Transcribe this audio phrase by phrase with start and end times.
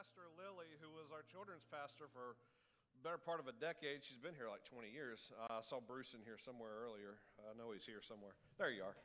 [0.00, 2.32] Pastor Lily, who was our children's pastor for
[3.04, 4.00] better part of a decade.
[4.00, 5.28] She's been here like 20 years.
[5.36, 7.20] Uh, I saw Bruce in here somewhere earlier.
[7.36, 8.32] I know he's here somewhere.
[8.56, 8.96] There you are.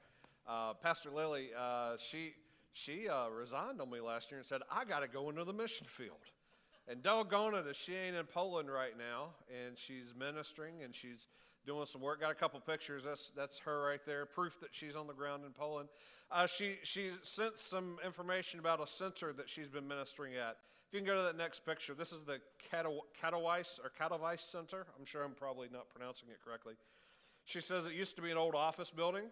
[0.47, 2.31] Uh, Pastor Lily, uh, she,
[2.71, 5.51] she uh, resigned on me last year and said, I got to go into the
[5.51, 6.23] mission field.
[6.87, 11.27] And doggone it, she ain't in Poland right now, and she's ministering and she's
[11.67, 12.21] doing some work.
[12.21, 13.03] Got a couple pictures.
[13.03, 14.25] That's that's her right there.
[14.25, 15.89] Proof that she's on the ground in Poland.
[16.31, 20.55] Uh, she she sent some information about a center that she's been ministering at.
[20.95, 22.37] You can go to that next picture, this is the
[22.71, 24.85] Katowice or Katowice Center.
[24.97, 26.75] I'm sure I'm probably not pronouncing it correctly.
[27.43, 29.25] She says it used to be an old office building.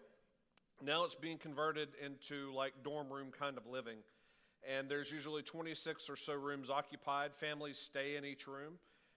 [0.82, 3.96] Now it's being converted into like dorm room kind of living.
[4.70, 7.30] And there's usually 26 or so rooms occupied.
[7.32, 8.74] Families stay in each room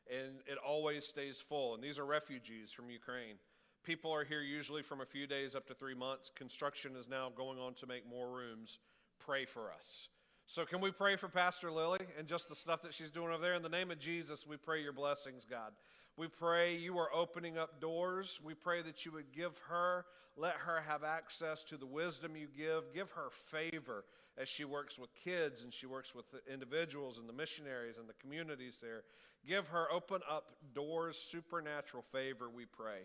[0.10, 1.76] and it always stays full.
[1.76, 3.36] And these are refugees from Ukraine.
[3.84, 6.32] People are here usually from a few days up to three months.
[6.34, 8.80] Construction is now going on to make more rooms.
[9.20, 10.08] Pray for us.
[10.50, 13.42] So, can we pray for Pastor Lily and just the stuff that she's doing over
[13.42, 13.56] there?
[13.56, 15.74] In the name of Jesus, we pray your blessings, God.
[16.16, 18.40] We pray you are opening up doors.
[18.42, 20.06] We pray that you would give her,
[20.38, 22.94] let her have access to the wisdom you give.
[22.94, 24.06] Give her favor
[24.38, 28.08] as she works with kids and she works with the individuals and the missionaries and
[28.08, 29.04] the communities there.
[29.46, 33.02] Give her, open up doors, supernatural favor, we pray.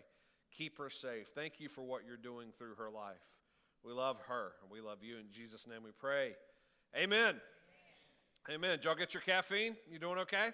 [0.57, 1.27] Keep her safe.
[1.35, 3.17] Thank you for what you're doing through her life.
[3.83, 5.17] We love her and we love you.
[5.17, 6.35] In Jesus' name we pray.
[6.95, 7.41] Amen.
[8.51, 8.69] Amen.
[8.71, 9.75] Did y'all get your caffeine?
[9.91, 10.49] You doing okay?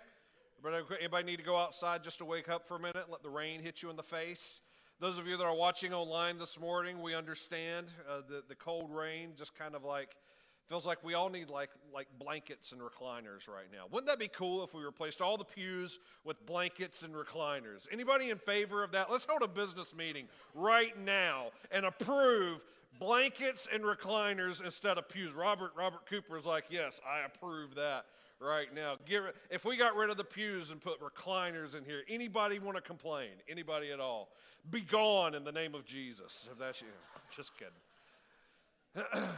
[1.00, 3.08] Anybody need to go outside just to wake up for a minute?
[3.10, 4.62] Let the rain hit you in the face.
[5.02, 8.90] Those of you that are watching online this morning, we understand uh, the, the cold
[8.90, 10.16] rain just kind of like
[10.70, 13.86] Feels like we all need like, like blankets and recliners right now.
[13.92, 17.88] Wouldn't that be cool if we replaced all the pews with blankets and recliners?
[17.92, 19.10] Anybody in favor of that?
[19.10, 22.62] Let's hold a business meeting right now and approve
[22.98, 25.34] blankets and recliners instead of pews.
[25.34, 28.06] Robert Robert Cooper is like, yes, I approve that
[28.40, 28.96] right now.
[29.08, 32.78] Get, if we got rid of the pews and put recliners in here, anybody want
[32.78, 33.32] to complain?
[33.50, 34.30] Anybody at all?
[34.72, 36.48] Be gone in the name of Jesus.
[36.52, 36.88] If that's you,
[37.36, 37.74] just kidding.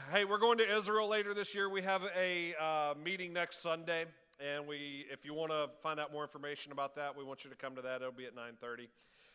[0.14, 1.70] hey, we're going to Israel later this year.
[1.70, 4.06] We have a uh, meeting next Sunday,
[4.40, 7.50] and we, if you want to find out more information about that, we want you
[7.50, 7.98] to come to that.
[7.98, 8.88] It'll be at 9:30.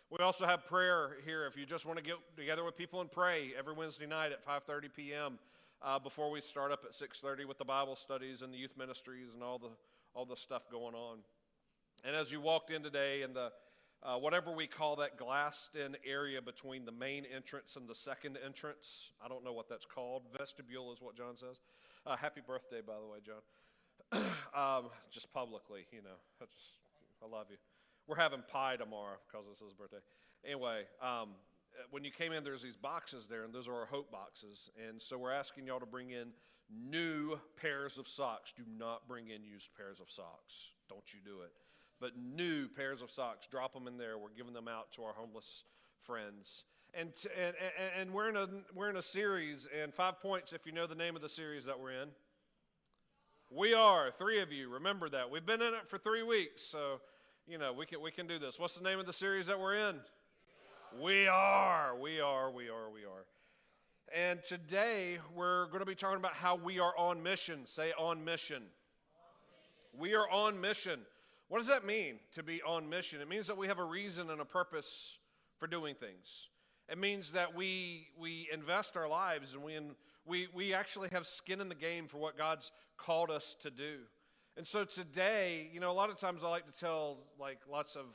[0.08, 1.46] We also have prayer here.
[1.46, 4.46] If you just want to get together with people and pray every Wednesday night at
[4.46, 5.38] 5:30 p.m.
[5.82, 9.34] Uh, before we start up at 6:30 with the Bible studies and the youth ministries
[9.34, 9.70] and all the
[10.14, 11.18] all the stuff going on.
[12.04, 13.50] And as you walked in today, in the
[14.04, 18.38] uh, whatever we call that glassed in area between the main entrance and the second
[18.44, 19.10] entrance.
[19.24, 20.22] I don't know what that's called.
[20.38, 21.56] Vestibule is what John says.
[22.06, 24.22] Uh, happy birthday, by the way, John.
[24.54, 26.18] um, just publicly, you know.
[26.40, 26.66] I, just,
[27.20, 27.56] I love you.
[28.06, 29.98] We're having pie tomorrow because it's his birthday.
[30.44, 31.30] Anyway, um,
[31.90, 34.70] when you came in, there's these boxes there, and those are our hope boxes.
[34.88, 36.28] And so we're asking y'all to bring in
[36.70, 38.52] new pairs of socks.
[38.56, 40.70] Do not bring in used pairs of socks.
[40.88, 41.52] Don't you do it
[42.00, 43.46] but new pairs of socks.
[43.46, 44.18] Drop them in there.
[44.18, 45.64] We're giving them out to our homeless
[46.02, 46.64] friends.
[46.94, 50.52] And, t- and, and, and we're, in a, we're in a series, and five points
[50.52, 52.08] if you know the name of the series that we're in.
[53.50, 54.70] We are, three of you.
[54.70, 55.30] Remember that.
[55.30, 57.00] We've been in it for three weeks, so,
[57.48, 58.58] you know, we can, we can do this.
[58.58, 59.96] What's the name of the series that we're in?
[61.00, 63.24] We are, we are, we are, we are.
[64.12, 67.64] And today we're going to be talking about how we are on mission.
[67.64, 68.64] Say on mission.
[69.96, 71.00] We are on mission.
[71.48, 73.20] What does that mean to be on mission?
[73.20, 75.18] It means that we have a reason and a purpose
[75.60, 76.48] for doing things.
[76.88, 79.90] It means that we, we invest our lives and we, in,
[80.24, 83.98] we, we actually have skin in the game for what God's called us to do.
[84.56, 87.94] And so today, you know, a lot of times I like to tell like lots
[87.94, 88.06] of,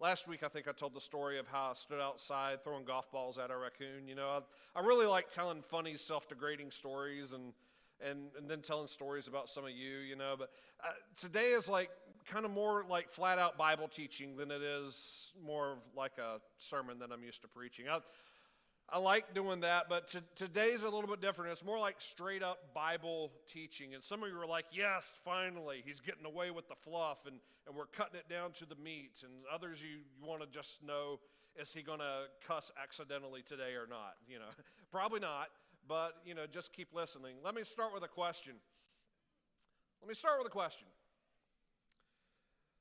[0.00, 3.12] last week I think I told the story of how I stood outside throwing golf
[3.12, 4.08] balls at a raccoon.
[4.08, 4.42] You know,
[4.74, 7.52] I, I really like telling funny, self degrading stories and,
[8.04, 10.34] and, and then telling stories about some of you, you know.
[10.36, 10.50] But
[10.82, 11.90] uh, today is like
[12.28, 16.98] kind of more like flat out Bible teaching than it is more like a sermon
[16.98, 17.84] that I'm used to preaching.
[17.88, 18.00] I,
[18.88, 21.52] I like doing that, but to, today's a little bit different.
[21.52, 23.94] It's more like straight up Bible teaching.
[23.94, 27.36] And some of you are like, yes, finally, he's getting away with the fluff and,
[27.66, 29.22] and we're cutting it down to the meat.
[29.22, 31.18] And others, you, you want to just know,
[31.56, 34.14] is he going to cuss accidentally today or not?
[34.28, 34.52] You know,
[34.92, 35.48] probably not,
[35.88, 37.36] but, you know, just keep listening.
[37.42, 38.54] Let me start with a question.
[40.02, 40.86] Let me start with a question.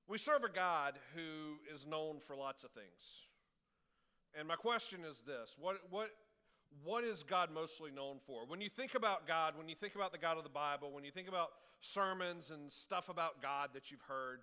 [0.08, 3.24] We serve a God who is known for lots of things.
[4.38, 6.10] And my question is this what, what,
[6.84, 8.46] what is God mostly known for?
[8.48, 11.04] When you think about God, when you think about the God of the Bible, when
[11.04, 11.50] you think about
[11.82, 14.40] sermons and stuff about God that you've heard,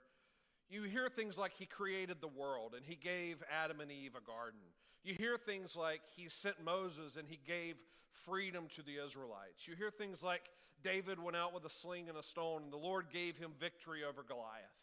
[0.68, 4.24] you hear things like He created the world and He gave Adam and Eve a
[4.24, 4.60] garden.
[5.02, 7.76] You hear things like He sent Moses and He gave
[8.24, 9.66] freedom to the Israelites.
[9.66, 10.42] You hear things like
[10.82, 14.00] David went out with a sling and a stone, and the Lord gave him victory
[14.04, 14.79] over Goliath.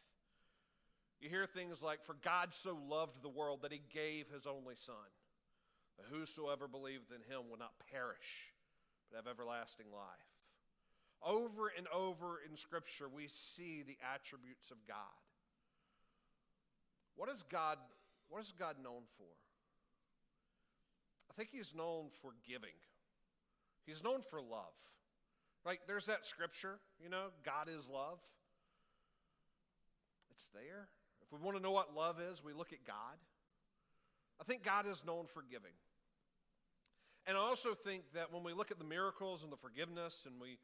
[1.22, 4.76] You hear things like, For God so loved the world that he gave his only
[4.78, 4.96] Son,
[5.98, 8.54] that whosoever believed in him will not perish,
[9.10, 10.30] but have everlasting life.
[11.24, 15.18] Over and over in Scripture, we see the attributes of God.
[17.16, 17.80] What is God,
[18.30, 19.34] what is God known for?
[21.32, 22.78] I think he's known for giving.
[23.88, 24.78] He's known for love.
[25.66, 28.20] Like there's that scripture, you know, God is love.
[30.32, 30.88] It's there.
[31.28, 33.18] If we want to know what love is, we look at God.
[34.40, 35.74] I think God is known for giving.
[37.26, 40.40] And I also think that when we look at the miracles and the forgiveness, and
[40.40, 40.58] we,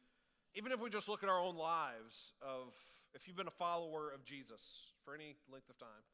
[0.56, 2.74] even if we just look at our own lives, of
[3.14, 4.62] if you've been a follower of Jesus
[5.04, 6.08] for any length of time,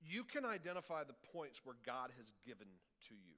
[0.00, 2.68] you can identify the points where God has given
[3.08, 3.34] to you.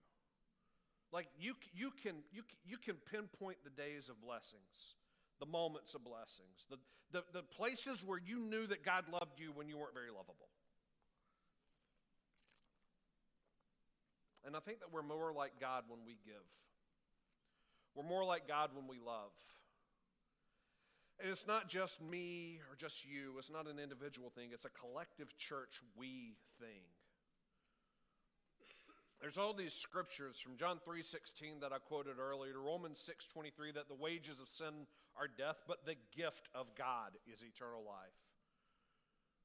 [1.12, 4.99] Like you, you, can, you, you can pinpoint the days of blessings,
[5.40, 6.76] the moments of blessings, the,
[7.12, 10.49] the, the places where you knew that God loved you when you weren't very lovable.
[14.44, 16.46] And I think that we're more like God when we give.
[17.94, 19.32] We're more like God when we love.
[21.20, 24.70] And it's not just me or just you, it's not an individual thing, it's a
[24.70, 26.87] collective church we thing.
[29.20, 33.88] There's all these scriptures from John 3:16 that I quoted earlier to Romans 6:23 that
[33.88, 34.87] the wages of sin
[35.19, 38.17] are death, but the gift of God is eternal life.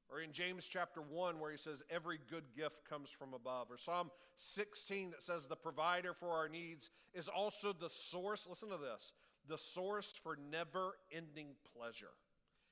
[0.09, 3.71] Or in James chapter 1 where he says every good gift comes from above.
[3.71, 8.69] Or Psalm 16 that says the provider for our needs is also the source, listen
[8.69, 9.13] to this,
[9.47, 12.13] the source for never-ending pleasure.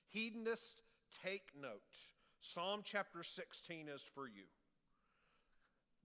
[0.09, 0.75] Hedonists,
[1.23, 1.81] take note.
[2.41, 4.45] Psalm chapter 16 is for you.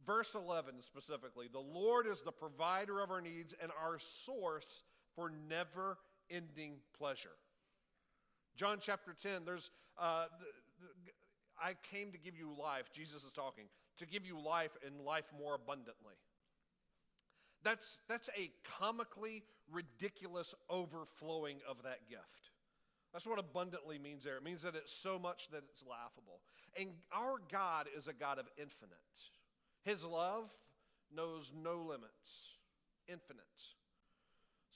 [0.06, 4.84] Verse 11 specifically The Lord is the provider of our needs and our source
[5.14, 5.98] for never
[6.30, 7.36] ending pleasure.
[8.56, 9.70] John chapter 10, there's,
[10.00, 11.12] uh, the, the,
[11.60, 13.64] I came to give you life, Jesus is talking,
[13.98, 16.14] to give you life and life more abundantly.
[17.64, 22.50] That's, that's a comically ridiculous overflowing of that gift.
[23.12, 24.36] That's what abundantly means there.
[24.36, 26.40] It means that it's so much that it's laughable.
[26.78, 28.98] And our God is a God of infinite.
[29.84, 30.50] His love
[31.14, 32.58] knows no limits,
[33.08, 33.42] infinite.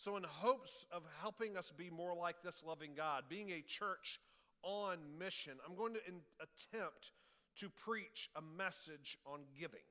[0.00, 4.18] So, in hopes of helping us be more like this loving God, being a church
[4.62, 7.12] on mission, I'm going to in- attempt
[7.58, 9.84] to preach a message on giving.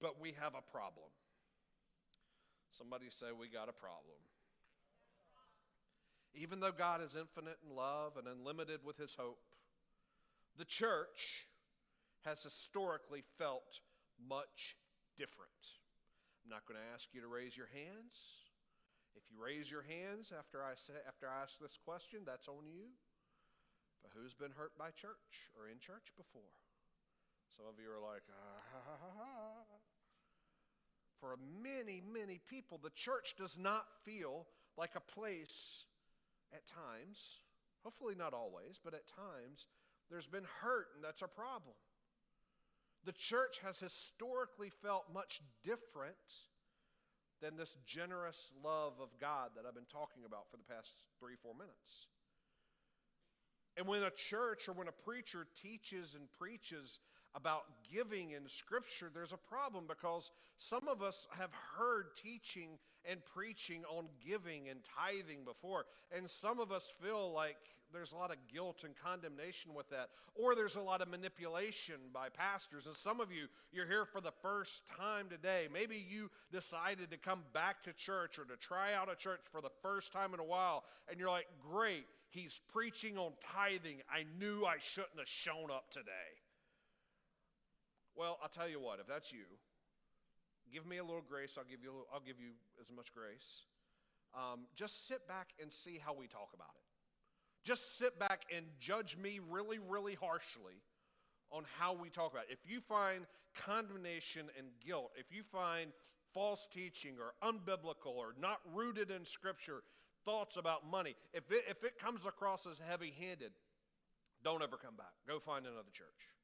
[0.00, 1.10] But we have a problem.
[2.70, 4.22] Somebody say, We got a problem.
[6.32, 9.40] Even though God is infinite in love and unlimited with his hope,
[10.56, 11.48] the church
[12.24, 13.80] has historically felt
[14.28, 14.76] much
[15.18, 15.50] different.
[16.46, 18.14] I'm not going to ask you to raise your hands.
[19.18, 22.70] If you raise your hands after I say after I ask this question, that's on
[22.70, 22.86] you.
[23.98, 26.54] But who's been hurt by church or in church before?
[27.50, 29.74] Some of you are like, ah, ha, ha, ha,
[31.18, 34.46] For many, many people, the church does not feel
[34.78, 35.82] like a place
[36.54, 37.42] at times,
[37.82, 39.66] hopefully not always, but at times,
[40.14, 41.74] there's been hurt, and that's a problem
[43.06, 46.18] the church has historically felt much different
[47.40, 51.38] than this generous love of God that I've been talking about for the past three,
[51.40, 52.10] four minutes.
[53.76, 56.98] And when a church or when a preacher teaches and preaches
[57.36, 62.78] about giving in Scripture, there's a problem because some of us have heard teaching
[63.08, 65.84] and preaching on giving and tithing before,
[66.16, 67.56] and some of us feel like
[67.92, 70.08] there's a lot of guilt and condemnation with that.
[70.34, 72.84] Or there's a lot of manipulation by pastors.
[72.86, 75.68] And some of you, you're here for the first time today.
[75.72, 79.60] Maybe you decided to come back to church or to try out a church for
[79.60, 80.82] the first time in a while.
[81.08, 84.02] And you're like, great, he's preaching on tithing.
[84.10, 86.45] I knew I shouldn't have shown up today.
[88.16, 89.44] Well, I'll tell you what, if that's you,
[90.72, 91.56] give me a little grace.
[91.58, 93.66] I'll give you, I'll give you as much grace.
[94.34, 96.82] Um, just sit back and see how we talk about it.
[97.62, 100.80] Just sit back and judge me really, really harshly
[101.50, 102.58] on how we talk about it.
[102.62, 105.90] If you find condemnation and guilt, if you find
[106.32, 109.82] false teaching or unbiblical or not rooted in Scripture
[110.24, 113.52] thoughts about money, if it, if it comes across as heavy handed,
[114.42, 115.12] don't ever come back.
[115.26, 116.35] Go find another church.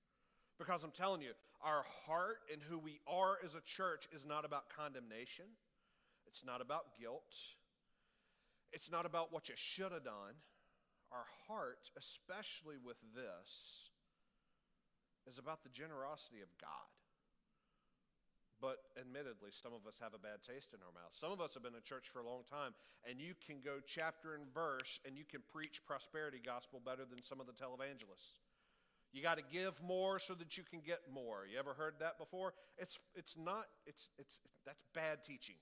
[0.58, 1.32] Because I'm telling you,
[1.62, 5.46] our heart and who we are as a church is not about condemnation,
[6.26, 7.34] it's not about guilt,
[8.72, 10.34] it's not about what you should have done
[11.12, 13.50] our heart, especially with this,
[15.28, 16.88] is about the generosity of God.
[18.62, 21.10] but admittedly, some of us have a bad taste in our mouth.
[21.10, 22.70] Some of us have been in church for a long time,
[23.02, 27.18] and you can go chapter and verse, and you can preach prosperity gospel better than
[27.26, 28.38] some of the televangelists.
[29.12, 31.44] You got to give more so that you can get more.
[31.50, 32.54] You ever heard that before?
[32.78, 35.56] It's, it's not, it's, it's, that's bad teaching.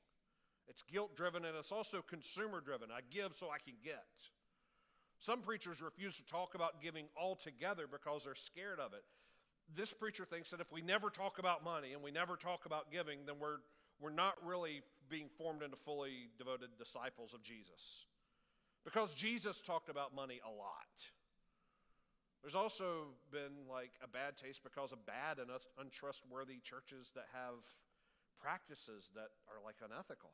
[0.68, 2.90] It's guilt driven and it's also consumer driven.
[2.90, 4.06] I give so I can get.
[5.18, 9.02] Some preachers refuse to talk about giving altogether because they're scared of it
[9.76, 12.90] this preacher thinks that if we never talk about money and we never talk about
[12.90, 13.58] giving, then we're,
[14.00, 18.06] we're not really being formed into fully devoted disciples of Jesus.
[18.84, 20.88] Because Jesus talked about money a lot.
[22.40, 27.60] There's also been like a bad taste because of bad and untrustworthy churches that have
[28.40, 30.32] practices that are like unethical.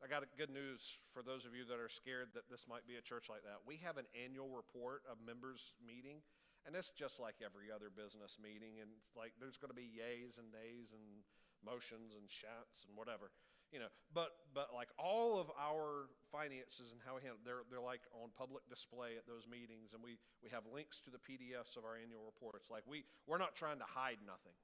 [0.00, 0.80] I got good news
[1.12, 3.64] for those of you that are scared that this might be a church like that.
[3.68, 6.24] We have an annual report of members meeting
[6.66, 10.42] and it's just like every other business meeting, and like there's going to be yays
[10.42, 11.22] and nays and
[11.62, 13.30] motions and shots and whatever,
[13.76, 13.92] you know.
[14.16, 18.32] But but like all of our finances and how we handle, they're they're like on
[18.32, 22.00] public display at those meetings, and we we have links to the PDFs of our
[22.00, 22.72] annual reports.
[22.72, 24.56] Like we we're not trying to hide nothing.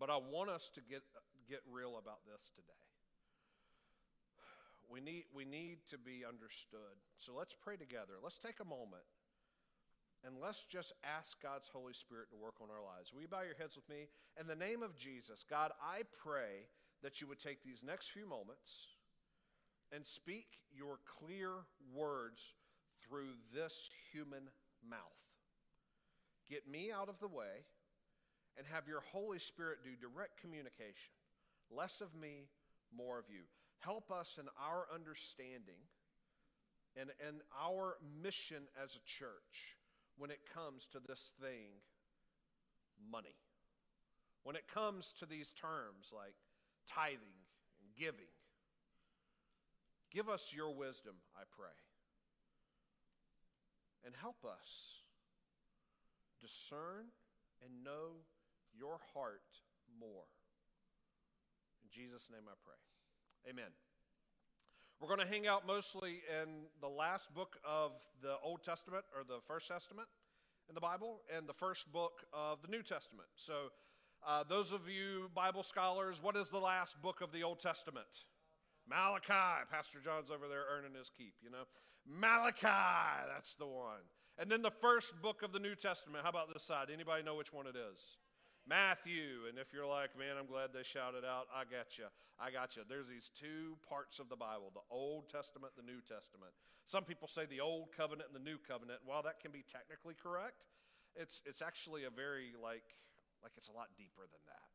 [0.00, 1.04] But I want us to get
[1.44, 2.80] get real about this today.
[4.88, 6.98] We need, we need to be understood.
[7.14, 8.18] So let's pray together.
[8.18, 9.06] Let's take a moment
[10.24, 13.12] and let's just ask God's Holy Spirit to work on our lives.
[13.12, 14.08] Will you bow your heads with me?
[14.38, 16.68] In the name of Jesus, God, I pray
[17.02, 18.92] that you would take these next few moments
[19.92, 20.46] and speak
[20.76, 22.52] your clear words
[23.00, 24.44] through this human
[24.88, 25.00] mouth.
[26.50, 27.64] Get me out of the way
[28.58, 31.16] and have your Holy Spirit do direct communication.
[31.70, 32.50] Less of me,
[32.94, 33.42] more of you.
[33.78, 35.80] Help us in our understanding
[36.94, 39.79] and, and our mission as a church
[40.20, 41.80] when it comes to this thing,
[43.10, 43.40] money.
[44.44, 46.36] When it comes to these terms like
[46.86, 47.40] tithing
[47.80, 48.28] and giving.
[50.12, 51.72] Give us your wisdom, I pray.
[54.04, 55.00] And help us
[56.40, 57.08] discern
[57.64, 58.20] and know
[58.76, 59.48] your heart
[59.98, 60.28] more.
[61.80, 62.76] In Jesus' name I pray.
[63.48, 63.72] Amen.
[65.00, 69.24] We're going to hang out mostly in the last book of the Old Testament or
[69.24, 70.06] the First Testament
[70.68, 73.28] in the Bible and the first book of the New Testament.
[73.34, 73.72] So,
[74.28, 78.12] uh, those of you Bible scholars, what is the last book of the Old Testament?
[78.86, 79.64] Malachi.
[79.72, 81.64] Pastor John's over there earning his keep, you know.
[82.06, 84.04] Malachi, that's the one.
[84.36, 86.24] And then the first book of the New Testament.
[86.24, 86.88] How about this side?
[86.92, 88.18] Anybody know which one it is?
[88.68, 89.48] Matthew.
[89.48, 92.08] And if you're like, man, I'm glad they shouted out, I got you.
[92.40, 92.82] I got you.
[92.88, 96.52] There's these two parts of the Bible the Old Testament, the New Testament.
[96.88, 99.04] Some people say the Old Covenant and the New Covenant.
[99.04, 100.64] While that can be technically correct,
[101.14, 102.96] it's, it's actually a very, like,
[103.44, 104.70] like it's a lot deeper than that.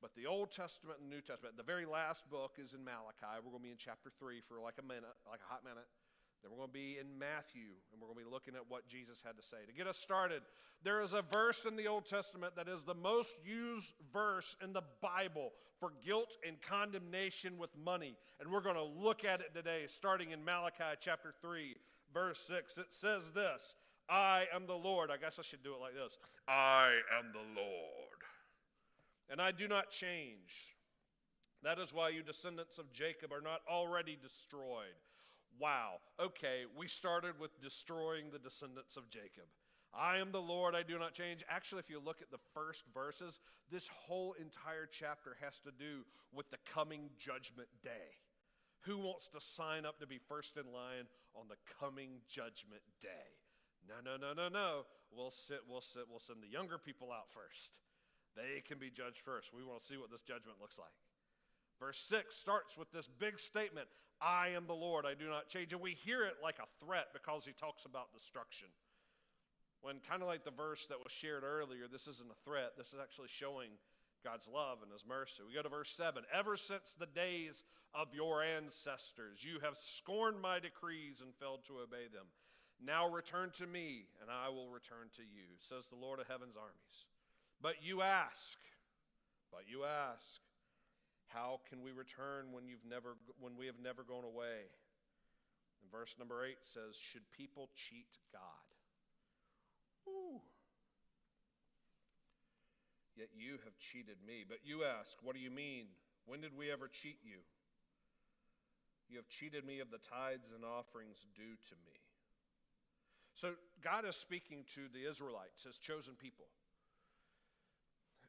[0.00, 3.40] But the Old Testament and the New Testament, the very last book is in Malachi.
[3.40, 5.88] We're going to be in chapter 3 for like a minute, like a hot minute.
[6.46, 8.86] Then we're going to be in Matthew, and we're going to be looking at what
[8.86, 9.56] Jesus had to say.
[9.66, 10.42] To get us started,
[10.84, 14.72] there is a verse in the Old Testament that is the most used verse in
[14.72, 15.50] the Bible
[15.80, 18.16] for guilt and condemnation with money.
[18.38, 21.74] And we're going to look at it today, starting in Malachi chapter 3,
[22.14, 22.78] verse 6.
[22.78, 23.74] It says this
[24.08, 25.10] I am the Lord.
[25.10, 28.22] I guess I should do it like this I am the Lord,
[29.30, 30.76] and I do not change.
[31.64, 34.94] That is why you descendants of Jacob are not already destroyed.
[35.58, 36.00] Wow.
[36.20, 39.48] Okay, we started with destroying the descendants of Jacob.
[39.94, 41.44] I am the Lord, I do not change.
[41.48, 43.40] Actually, if you look at the first verses,
[43.72, 48.12] this whole entire chapter has to do with the coming judgment day.
[48.84, 53.32] Who wants to sign up to be first in line on the coming judgment day?
[53.88, 54.84] No, no, no, no, no.
[55.10, 57.72] We'll sit, we'll sit, we'll send the younger people out first.
[58.36, 59.54] They can be judged first.
[59.54, 60.92] We want to see what this judgment looks like.
[61.80, 63.88] Verse 6 starts with this big statement
[64.20, 65.72] I am the Lord, I do not change.
[65.72, 68.68] And we hear it like a threat because he talks about destruction.
[69.82, 72.96] When, kind of like the verse that was shared earlier, this isn't a threat, this
[72.96, 73.76] is actually showing
[74.24, 75.44] God's love and his mercy.
[75.46, 80.40] We go to verse 7 Ever since the days of your ancestors, you have scorned
[80.40, 82.26] my decrees and failed to obey them.
[82.80, 86.56] Now return to me, and I will return to you, says the Lord of heaven's
[86.56, 86.96] armies.
[87.60, 88.58] But you ask,
[89.52, 90.40] but you ask,
[91.28, 94.70] how can we return when, you've never, when we have never gone away?
[95.82, 98.66] And verse number 8 says, Should people cheat God?
[100.08, 100.40] Ooh.
[103.16, 104.44] Yet you have cheated me.
[104.46, 105.86] But you ask, What do you mean?
[106.26, 107.38] When did we ever cheat you?
[109.08, 111.94] You have cheated me of the tithes and offerings due to me.
[113.34, 113.54] So
[113.84, 116.46] God is speaking to the Israelites, his chosen people.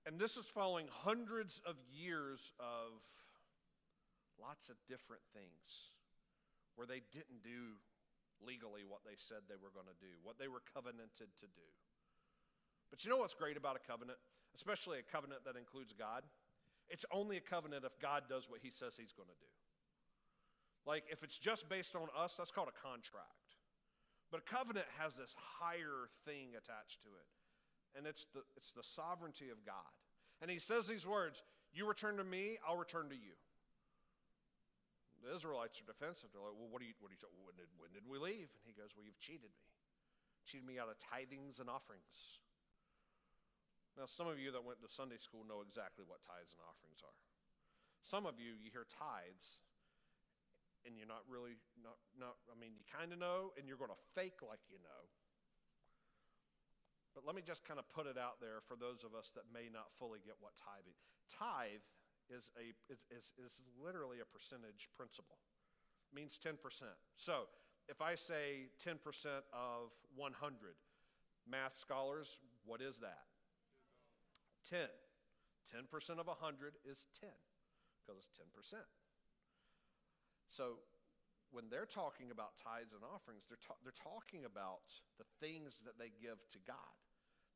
[0.07, 2.95] And this is following hundreds of years of
[4.39, 5.91] lots of different things
[6.79, 7.75] where they didn't do
[8.39, 11.67] legally what they said they were going to do, what they were covenanted to do.
[12.87, 14.15] But you know what's great about a covenant,
[14.55, 16.23] especially a covenant that includes God?
[16.87, 19.51] It's only a covenant if God does what he says he's going to do.
[20.87, 23.59] Like if it's just based on us, that's called a contract.
[24.31, 27.27] But a covenant has this higher thing attached to it.
[27.97, 29.89] And it's the, it's the sovereignty of God.
[30.41, 31.41] And he says these words
[31.73, 33.33] You return to me, I'll return to you.
[35.25, 36.29] The Israelites are defensive.
[36.29, 38.53] They're like, Well, what do you, what do you, when did, when did we leave?
[38.53, 39.65] And he goes, Well, you've cheated me.
[40.45, 42.39] Cheated me out of tithings and offerings.
[43.97, 47.01] Now, some of you that went to Sunday school know exactly what tithes and offerings
[47.01, 47.17] are.
[48.05, 49.65] Some of you, you hear tithes,
[50.85, 53.91] and you're not really, not, not I mean, you kind of know, and you're going
[53.91, 55.01] to fake like you know.
[57.17, 59.49] But let me just kind of put it out there for those of us that
[59.49, 60.93] may not fully get what tithing.
[61.33, 61.81] Tithe
[62.29, 65.41] is, a, is, is, is literally a percentage principle.
[66.05, 66.61] It means 10%.
[67.17, 67.49] So
[67.89, 69.01] if I say 10%
[69.49, 70.77] of 100,
[71.49, 72.37] math scholars,
[72.69, 73.25] what is that?
[74.69, 74.85] 10.
[75.73, 77.33] 10% of 100 is 10
[77.97, 78.77] because it's 10%.
[80.53, 80.85] So
[81.49, 84.85] when they're talking about tithes and offerings, they're, ta- they're talking about
[85.17, 86.93] the things that they give to God.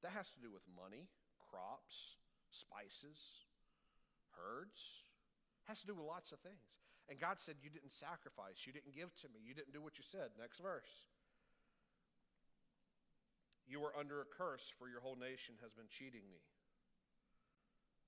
[0.01, 2.17] That has to do with money, crops,
[2.50, 3.46] spices,
[4.34, 5.05] herds.
[5.70, 6.65] Has to do with lots of things.
[7.10, 8.65] And God said, You didn't sacrifice.
[8.65, 9.39] You didn't give to me.
[9.46, 10.34] You didn't do what you said.
[10.39, 10.89] Next verse.
[13.67, 16.43] You are under a curse, for your whole nation has been cheating me.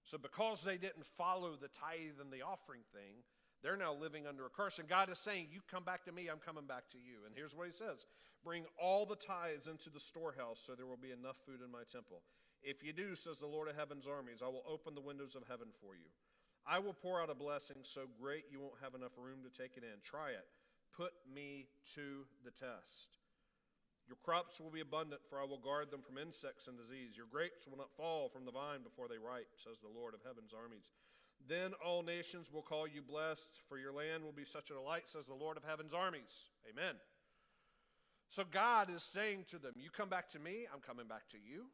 [0.04, 3.24] So, because they didn't follow the tithe and the offering thing,
[3.64, 4.78] they're now living under a curse.
[4.78, 7.24] And God is saying, You come back to me, I'm coming back to you.
[7.26, 8.06] And here's what He says
[8.44, 11.88] Bring all the tithes into the storehouse, so there will be enough food in my
[11.88, 12.22] temple.
[12.62, 15.48] If you do, says the Lord of heaven's armies, I will open the windows of
[15.48, 16.12] heaven for you.
[16.68, 19.76] I will pour out a blessing so great you won't have enough room to take
[19.76, 20.00] it in.
[20.04, 20.48] Try it.
[20.96, 23.20] Put me to the test.
[24.08, 27.16] Your crops will be abundant, for I will guard them from insects and disease.
[27.16, 30.24] Your grapes will not fall from the vine before they ripe, says the Lord of
[30.28, 30.92] heaven's armies.
[31.48, 35.04] Then all nations will call you blessed, for your land will be such a delight,
[35.08, 36.32] says the Lord of heaven's armies.
[36.70, 36.96] Amen.
[38.30, 41.38] So God is saying to them, You come back to me, I'm coming back to
[41.38, 41.66] you.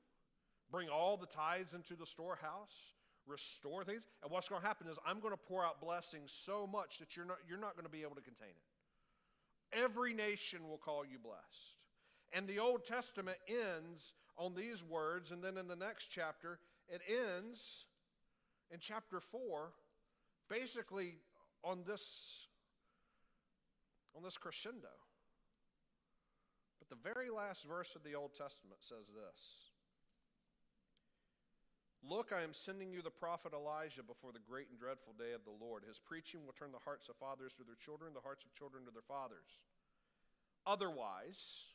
[0.72, 2.94] Bring all the tithes into the storehouse,
[3.26, 4.04] restore things.
[4.24, 7.16] And what's going to happen is I'm going to pour out blessings so much that
[7.16, 9.78] you're not, you're not going to be able to contain it.
[9.78, 11.78] Every nation will call you blessed.
[12.34, 17.02] And the Old Testament ends on these words, and then in the next chapter, it
[17.08, 17.86] ends
[18.72, 19.72] in chapter 4,
[20.50, 21.16] basically
[21.64, 22.48] on this,
[24.16, 24.94] on this crescendo.
[26.80, 29.70] But the very last verse of the Old Testament says this
[32.02, 35.44] Look, I am sending you the prophet Elijah before the great and dreadful day of
[35.44, 35.84] the Lord.
[35.84, 38.86] His preaching will turn the hearts of fathers to their children, the hearts of children
[38.86, 39.60] to their fathers.
[40.66, 41.68] Otherwise,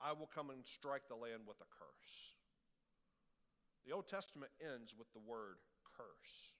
[0.00, 2.14] I will come and strike the land with a curse.
[3.86, 5.56] The Old Testament ends with the word
[5.96, 6.54] curse.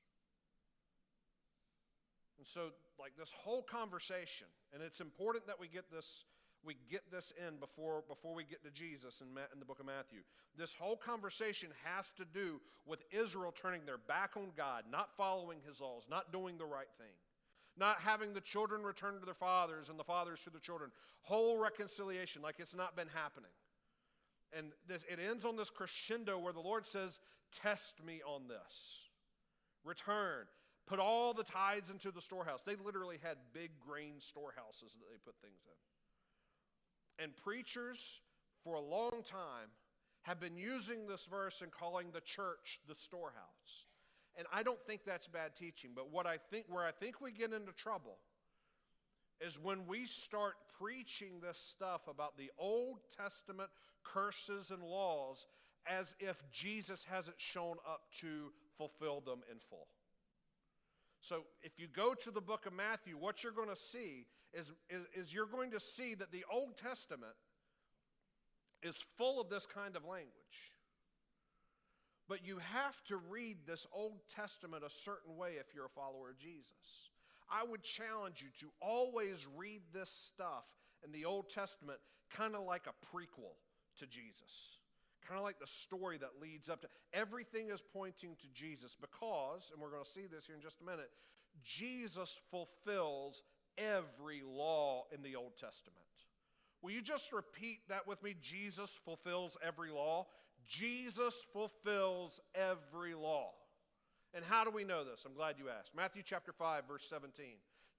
[2.38, 6.24] And so, like this whole conversation, and it's important that we get this,
[6.64, 9.80] we get this in before, before we get to Jesus in, Ma- in the book
[9.80, 10.20] of Matthew.
[10.56, 15.58] This whole conversation has to do with Israel turning their back on God, not following
[15.68, 17.12] his laws, not doing the right thing
[17.78, 20.90] not having the children return to their fathers and the fathers to the children.
[21.22, 23.50] Whole reconciliation, like it's not been happening.
[24.56, 27.20] And this, it ends on this crescendo where the Lord says,
[27.62, 29.08] Test me on this.
[29.84, 30.46] Return.
[30.86, 32.60] Put all the tithes into the storehouse.
[32.66, 37.24] They literally had big grain storehouses that they put things in.
[37.24, 38.20] And preachers,
[38.64, 39.70] for a long time,
[40.22, 43.86] have been using this verse and calling the church the storehouse.
[44.36, 47.32] And I don't think that's bad teaching, but what I think where I think we
[47.32, 48.18] get into trouble
[49.40, 53.70] is when we start preaching this stuff about the Old Testament
[54.04, 55.46] curses and laws
[55.86, 59.88] as if Jesus hasn't shown up to fulfill them in full.
[61.20, 64.66] So if you go to the book of Matthew, what you're going to see is,
[64.88, 67.34] is, is you're going to see that the Old Testament
[68.82, 70.72] is full of this kind of language.
[72.28, 76.30] But you have to read this Old Testament a certain way if you're a follower
[76.30, 77.10] of Jesus.
[77.50, 80.64] I would challenge you to always read this stuff
[81.04, 81.98] in the Old Testament
[82.30, 83.58] kind of like a prequel
[84.00, 84.80] to Jesus.
[85.26, 89.70] Kind of like the story that leads up to everything is pointing to Jesus because,
[89.72, 91.10] and we're going to see this here in just a minute,
[91.64, 93.42] Jesus fulfills
[93.78, 95.98] every law in the Old Testament.
[96.82, 98.34] Will you just repeat that with me?
[98.40, 100.26] Jesus fulfills every law.
[100.66, 103.50] Jesus fulfills every law.
[104.32, 105.24] And how do we know this?
[105.26, 105.90] I'm glad you asked.
[105.94, 107.46] Matthew chapter 5, verse 17.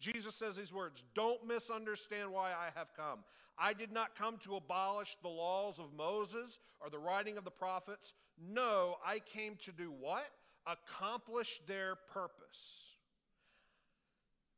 [0.01, 3.19] Jesus says these words Don't misunderstand why I have come.
[3.57, 7.51] I did not come to abolish the laws of Moses or the writing of the
[7.51, 8.13] prophets.
[8.41, 10.25] No, I came to do what?
[10.65, 12.91] Accomplish their purpose.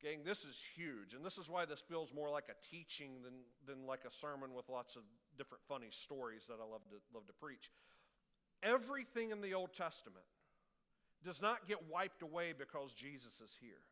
[0.01, 3.33] Gang, this is huge, and this is why this feels more like a teaching than,
[3.65, 5.01] than like a sermon with lots of
[5.37, 7.71] different funny stories that I love to, love to preach.
[8.61, 10.25] Everything in the Old Testament
[11.23, 13.83] does not get wiped away because Jesus is here.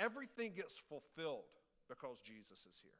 [0.00, 1.44] Everything gets fulfilled
[1.88, 2.96] because Jesus is here.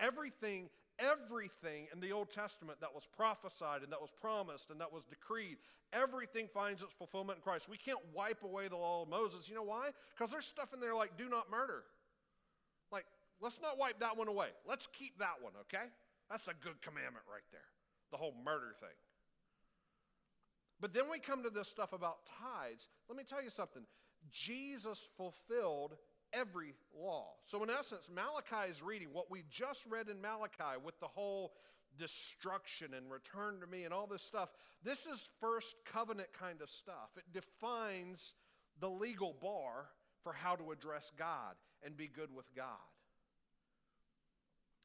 [0.00, 4.92] Everything, everything in the Old Testament that was prophesied and that was promised and that
[4.92, 5.58] was decreed,
[5.92, 7.68] everything finds its fulfillment in Christ.
[7.68, 9.48] We can't wipe away the law of Moses.
[9.48, 9.90] You know why?
[10.12, 11.84] Because there's stuff in there like do not murder.
[12.90, 13.06] Like,
[13.40, 14.48] let's not wipe that one away.
[14.68, 15.86] Let's keep that one, okay?
[16.28, 17.70] That's a good commandment right there.
[18.10, 18.98] The whole murder thing.
[20.80, 22.88] But then we come to this stuff about tithes.
[23.08, 23.82] Let me tell you something.
[24.30, 25.96] Jesus fulfilled
[26.32, 27.26] every law.
[27.46, 31.52] So, in essence, Malachi is reading what we just read in Malachi with the whole
[31.98, 34.48] destruction and return to me and all this stuff.
[34.84, 37.10] This is first covenant kind of stuff.
[37.16, 38.34] It defines
[38.80, 39.86] the legal bar
[40.22, 42.66] for how to address God and be good with God.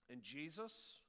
[0.10, 1.00] And Jesus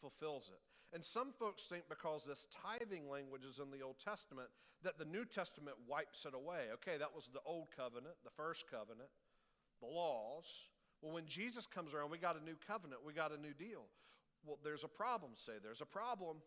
[0.00, 0.60] fulfills it.
[0.92, 4.48] And some folks think because this tithing language is in the Old Testament
[4.84, 6.68] that the New Testament wipes it away.
[6.74, 9.08] Okay, that was the Old Covenant, the first covenant,
[9.80, 10.44] the laws.
[11.00, 13.86] Well, when Jesus comes around, we got a new covenant, we got a new deal.
[14.44, 15.52] Well, there's a problem, say.
[15.62, 16.38] There's a problem.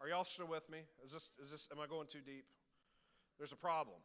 [0.00, 0.78] Are y'all still with me?
[1.04, 2.44] Is this, is this, am I going too deep?
[3.38, 3.98] There's a problem.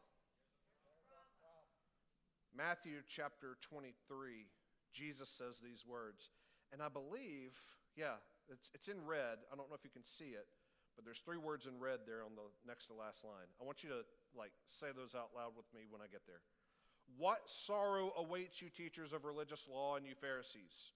[2.56, 4.46] Matthew chapter 23,
[4.92, 6.30] Jesus says these words.
[6.72, 7.56] And I believe,
[7.96, 8.20] yeah,
[8.52, 9.40] it's, it's in red.
[9.50, 10.46] I don't know if you can see it,
[10.94, 13.48] but there's three words in red there on the next to last line.
[13.60, 14.04] I want you to
[14.36, 16.44] like say those out loud with me when I get there.
[17.18, 20.94] What sorrow awaits you, teachers of religious law, and you Pharisees?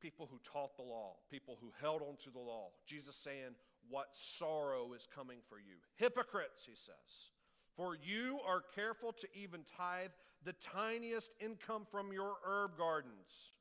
[0.00, 2.68] People who taught the law, people who held on to the law.
[2.86, 3.56] Jesus saying,
[3.88, 5.80] What sorrow is coming for you?
[5.96, 7.32] Hypocrites, he says.
[7.76, 10.10] For you are careful to even tithe
[10.44, 13.52] the tiniest income from your herb gardens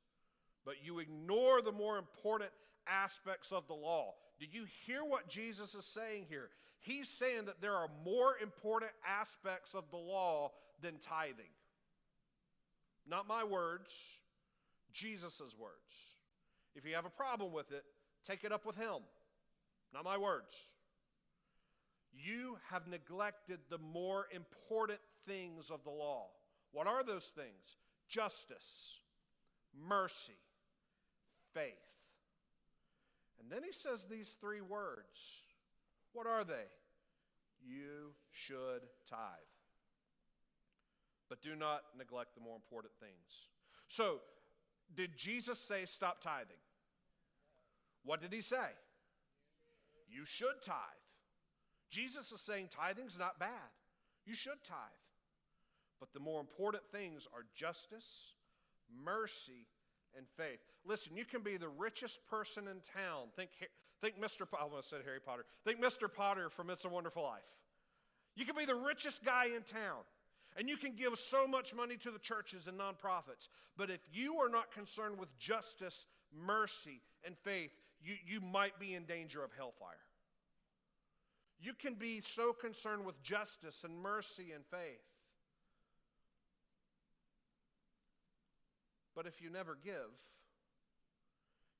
[0.65, 2.51] but you ignore the more important
[2.87, 4.13] aspects of the law.
[4.39, 6.49] Do you hear what Jesus is saying here?
[6.79, 10.51] He's saying that there are more important aspects of the law
[10.81, 11.45] than tithing.
[13.07, 13.93] Not my words,
[14.93, 16.15] Jesus' words.
[16.75, 17.83] If you have a problem with it,
[18.27, 19.03] take it up with him.
[19.93, 20.53] Not my words.
[22.13, 26.27] You have neglected the more important things of the law.
[26.71, 27.77] What are those things?
[28.09, 28.99] Justice,
[29.87, 30.37] mercy,
[31.55, 31.81] faith.
[33.39, 35.41] And then he says these three words.
[36.13, 36.67] What are they?
[37.65, 39.51] You should tithe.
[41.29, 43.49] But do not neglect the more important things.
[43.87, 44.19] So,
[44.95, 46.61] did Jesus say stop tithing?
[48.03, 48.69] What did he say?
[50.07, 50.75] You should tithe.
[51.89, 53.73] Jesus is saying tithing's not bad.
[54.25, 54.77] You should tithe.
[55.99, 58.33] But the more important things are justice,
[59.03, 59.67] mercy,
[60.17, 60.59] and faith.
[60.85, 63.27] Listen, you can be the richest person in town.
[63.35, 63.51] Think,
[64.01, 64.47] think Mr.
[64.57, 65.45] I almost said Harry Potter.
[65.63, 66.11] Think Mr.
[66.13, 67.43] Potter from It's a Wonderful Life.
[68.35, 70.03] You can be the richest guy in town.
[70.57, 73.49] And you can give so much money to the churches and nonprofits.
[73.77, 78.93] But if you are not concerned with justice, mercy, and faith, you, you might be
[78.93, 79.99] in danger of hellfire.
[81.59, 85.01] You can be so concerned with justice and mercy and faith
[89.15, 90.11] But if you never give,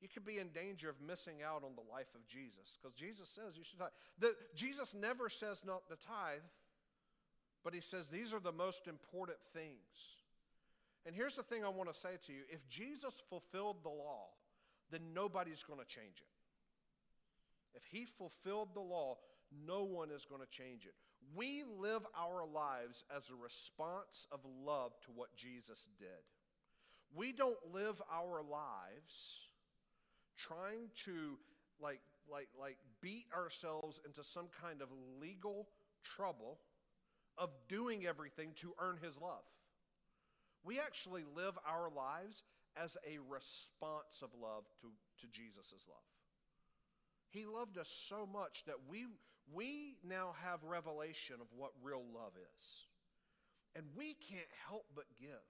[0.01, 3.29] you could be in danger of missing out on the life of Jesus because Jesus
[3.29, 3.89] says you should tithe.
[4.19, 6.45] The, Jesus never says not to tithe,
[7.63, 10.15] but he says these are the most important things.
[11.05, 14.27] And here's the thing I want to say to you if Jesus fulfilled the law,
[14.91, 16.27] then nobody's going to change it.
[17.75, 19.17] If he fulfilled the law,
[19.65, 20.93] no one is going to change it.
[21.35, 26.23] We live our lives as a response of love to what Jesus did.
[27.15, 29.47] We don't live our lives
[30.37, 31.37] trying to
[31.81, 34.89] like like like beat ourselves into some kind of
[35.21, 35.67] legal
[36.03, 36.59] trouble
[37.37, 39.43] of doing everything to earn his love.
[40.63, 42.43] We actually live our lives
[42.75, 44.87] as a response of love to,
[45.21, 46.09] to Jesus' love.
[47.29, 49.05] He loved us so much that we,
[49.53, 52.65] we now have revelation of what real love is.
[53.75, 55.45] And we can't help but give.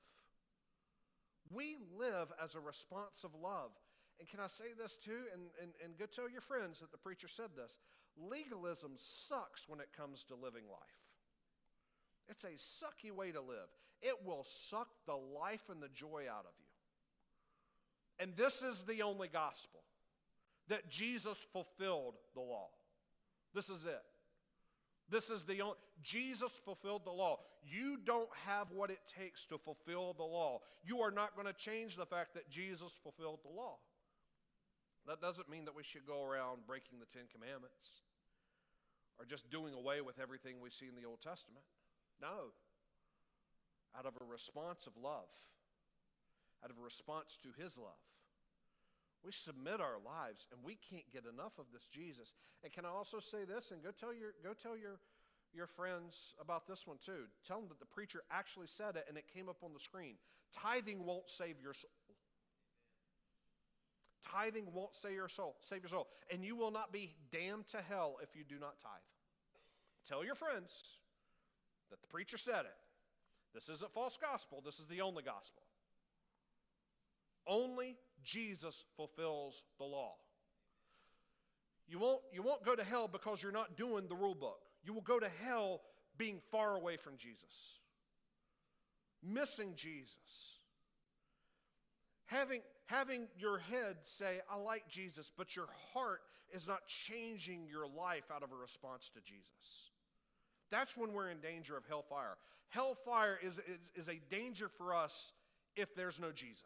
[1.51, 3.71] We live as a response of love.
[4.19, 5.27] And can I say this too?
[5.33, 7.77] And, and, and go tell your friends that the preacher said this.
[8.17, 11.01] legalism sucks when it comes to living life.
[12.29, 13.69] It's a sucky way to live.
[14.01, 16.65] It will suck the life and the joy out of you.
[18.19, 19.81] And this is the only gospel
[20.69, 22.69] that Jesus fulfilled the law.
[23.53, 24.01] This is it.
[25.09, 27.39] This is the only, Jesus fulfilled the law.
[27.63, 30.61] You don't have what it takes to fulfill the law.
[30.83, 33.77] You are not going to change the fact that Jesus fulfilled the law.
[35.07, 38.01] That doesn't mean that we should go around breaking the Ten Commandments
[39.19, 41.65] or just doing away with everything we see in the Old Testament.
[42.21, 42.49] No.
[43.97, 45.29] Out of a response of love,
[46.63, 48.01] out of a response to His love,
[49.25, 52.33] we submit our lives, and we can't get enough of this Jesus.
[52.63, 53.71] And can I also say this?
[53.71, 55.01] And go tell your go tell your
[55.51, 57.25] your friends about this one too.
[57.47, 60.15] Tell them that the preacher actually said it, and it came up on the screen.
[60.53, 61.89] Tithing won't save your soul.
[64.31, 65.55] Tithing won't save your soul.
[65.67, 68.79] Save your soul, and you will not be damned to hell if you do not
[68.81, 69.01] tithe.
[70.07, 70.71] Tell your friends
[71.89, 72.77] that the preacher said it.
[73.53, 74.61] This isn't false gospel.
[74.63, 75.63] This is the only gospel.
[77.47, 80.13] Only Jesus fulfills the law.
[81.87, 84.59] You won't, you won't go to hell because you're not doing the rule book.
[84.83, 85.81] You will go to hell
[86.17, 87.79] being far away from Jesus,
[89.23, 90.15] missing Jesus.
[92.25, 96.21] Having, having your head say, I like Jesus, but your heart
[96.53, 99.91] is not changing your life out of a response to Jesus.
[100.71, 102.37] That's when we're in danger of hellfire.
[102.69, 105.33] Hellfire is, is, is a danger for us
[105.75, 106.63] if there's no Jesus.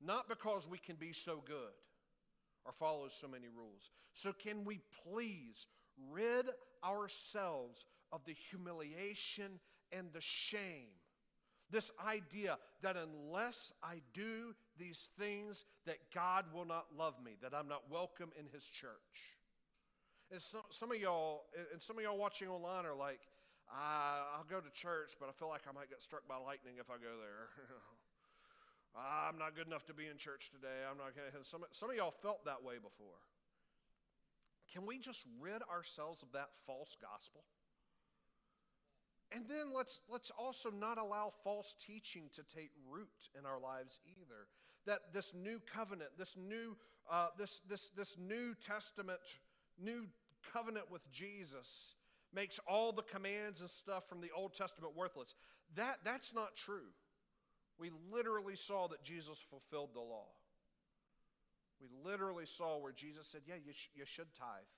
[0.00, 1.74] Not because we can be so good
[2.64, 3.90] or follow so many rules.
[4.14, 5.66] So, can we please
[6.10, 6.46] rid
[6.84, 9.60] ourselves of the humiliation
[9.92, 10.88] and the shame?
[11.70, 17.54] This idea that unless I do these things, that God will not love me, that
[17.54, 19.38] I'm not welcome in His church.
[20.32, 23.20] And some, some of y'all, and some of y'all watching online are like,
[23.70, 26.90] I'll go to church, but I feel like I might get struck by lightning if
[26.90, 27.54] I go there.
[28.96, 30.82] I'm not good enough to be in church today.
[30.88, 31.48] I'm not going to.
[31.48, 33.20] Some, some of y'all felt that way before.
[34.72, 37.42] Can we just rid ourselves of that false gospel?
[39.32, 43.98] And then let's, let's also not allow false teaching to take root in our lives
[44.06, 44.46] either.
[44.86, 46.76] That this new covenant, this new,
[47.10, 49.20] uh, this, this, this new testament,
[49.78, 50.06] new
[50.52, 51.94] covenant with Jesus
[52.34, 55.34] makes all the commands and stuff from the Old Testament worthless.
[55.76, 56.90] That, that's not true.
[57.80, 60.28] We literally saw that Jesus fulfilled the law.
[61.80, 64.68] We literally saw where Jesus said, Yeah, you, sh- you should tithe.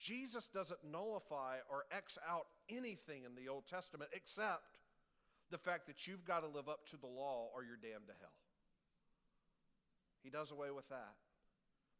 [0.00, 4.76] Jesus doesn't nullify or X out anything in the Old Testament except
[5.50, 8.16] the fact that you've got to live up to the law or you're damned to
[8.20, 8.34] hell.
[10.22, 11.14] He does away with that.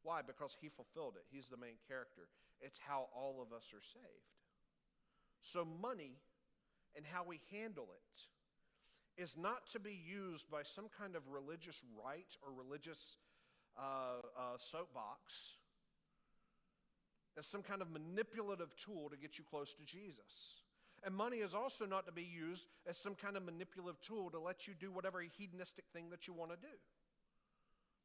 [0.03, 0.21] Why?
[0.27, 1.25] Because he fulfilled it.
[1.31, 2.27] He's the main character.
[2.61, 4.35] It's how all of us are saved.
[5.43, 6.19] So, money
[6.97, 8.19] and how we handle it
[9.17, 13.19] is not to be used by some kind of religious rite or religious
[13.79, 15.57] uh, uh, soapbox
[17.39, 20.63] as some kind of manipulative tool to get you close to Jesus.
[21.05, 24.41] And money is also not to be used as some kind of manipulative tool to
[24.41, 26.75] let you do whatever hedonistic thing that you want to do.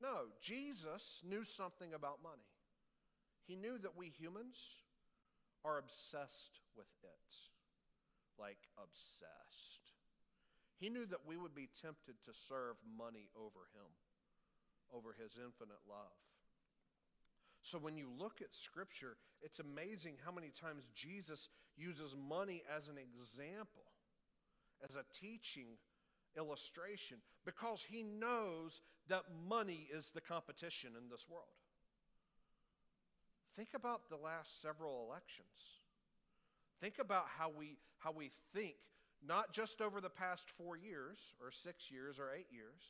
[0.01, 2.49] No, Jesus knew something about money.
[3.47, 4.57] He knew that we humans
[5.63, 7.35] are obsessed with it.
[8.39, 9.91] Like obsessed.
[10.81, 13.85] He knew that we would be tempted to serve money over him,
[14.91, 16.17] over his infinite love.
[17.61, 22.87] So when you look at Scripture, it's amazing how many times Jesus uses money as
[22.87, 23.85] an example,
[24.83, 25.77] as a teaching
[26.35, 31.45] illustration, because he knows that money is the competition in this world.
[33.55, 35.45] Think about the last several elections.
[36.81, 38.77] Think about how we, how we think
[39.25, 42.81] not just over the past four years, or six years, or eight years.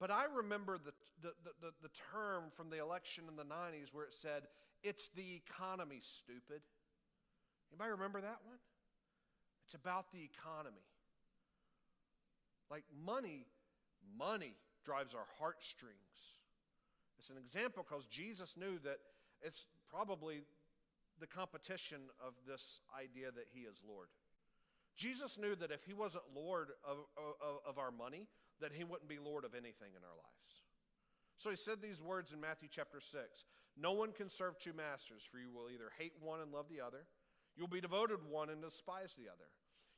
[0.00, 0.92] But I remember the,
[1.22, 4.42] the, the, the, term from the election in the 90s where it said,
[4.82, 6.60] It's the economy, stupid.
[7.72, 8.58] Anybody remember that one?
[9.64, 10.84] It's about the economy.
[12.70, 13.46] Like money,
[14.18, 15.96] money drives our heartstrings.
[17.18, 18.98] It's an example because Jesus knew that
[19.40, 20.42] it's probably
[21.20, 24.08] the competition of this idea that he is Lord.
[24.96, 28.28] Jesus knew that if he wasn't Lord of, of, of, our money,
[28.60, 30.50] that he wouldn't be Lord of anything in our lives.
[31.38, 33.22] So he said these words in Matthew chapter 6
[33.76, 36.80] No one can serve two masters, for you will either hate one and love the
[36.80, 37.06] other,
[37.56, 39.50] you'll be devoted one and despise the other.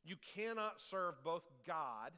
[0.04, 2.12] You cannot serve both God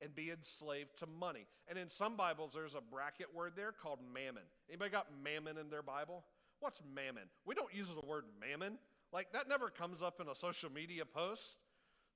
[0.00, 1.46] and be enslaved to money.
[1.68, 4.44] And in some Bibles, there's a bracket word there called mammon.
[4.68, 6.24] Anybody got mammon in their Bible?
[6.60, 7.24] What's mammon?
[7.44, 8.78] We don't use the word mammon.
[9.12, 11.56] Like, that never comes up in a social media post.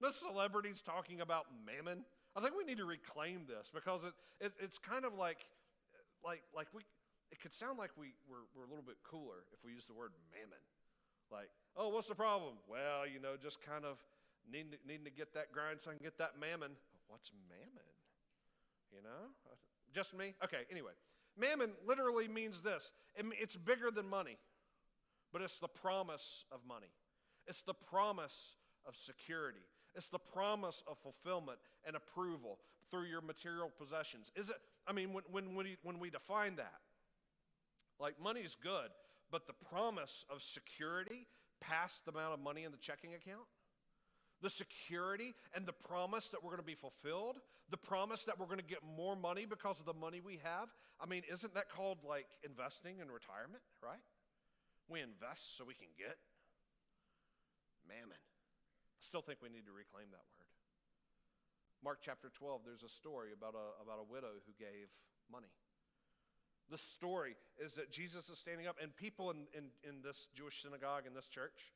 [0.00, 2.04] No celebrities talking about mammon.
[2.36, 5.44] I think we need to reclaim this because it, it it's kind of like,
[6.24, 6.82] like, like we,
[7.30, 9.94] it could sound like we, we're, we're a little bit cooler if we use the
[9.94, 10.62] word mammon.
[11.30, 12.54] Like, oh, what's the problem?
[12.66, 13.98] Well, you know, just kind of
[14.50, 16.72] needing to, needing to get that grind so I can get that mammon.
[17.08, 17.90] What's mammon?
[18.90, 19.30] You know?
[19.92, 20.34] Just me?
[20.42, 20.92] Okay, anyway.
[21.38, 24.36] Mammon literally means this it's bigger than money,
[25.32, 26.90] but it's the promise of money,
[27.46, 32.58] it's the promise of security, it's the promise of fulfillment and approval
[32.90, 34.30] through your material possessions.
[34.36, 34.56] Is it?
[34.86, 36.80] I mean, when, when, when, we, when we define that,
[37.98, 38.90] like money's good,
[39.30, 41.26] but the promise of security
[41.60, 43.46] past the amount of money in the checking account,
[44.42, 47.36] the security and the promise that we're going to be fulfilled,
[47.70, 50.68] the promise that we're going to get more money because of the money we have.
[51.00, 54.00] I mean, isn't that called like investing in retirement, right?
[54.88, 56.16] We invest so we can get
[59.10, 60.46] still think we need to reclaim that word.
[61.82, 64.86] Mark chapter 12, there's a story about a, about a widow who gave
[65.26, 65.50] money.
[66.70, 70.62] The story is that Jesus is standing up, and people in, in, in this Jewish
[70.62, 71.74] synagogue, in this church,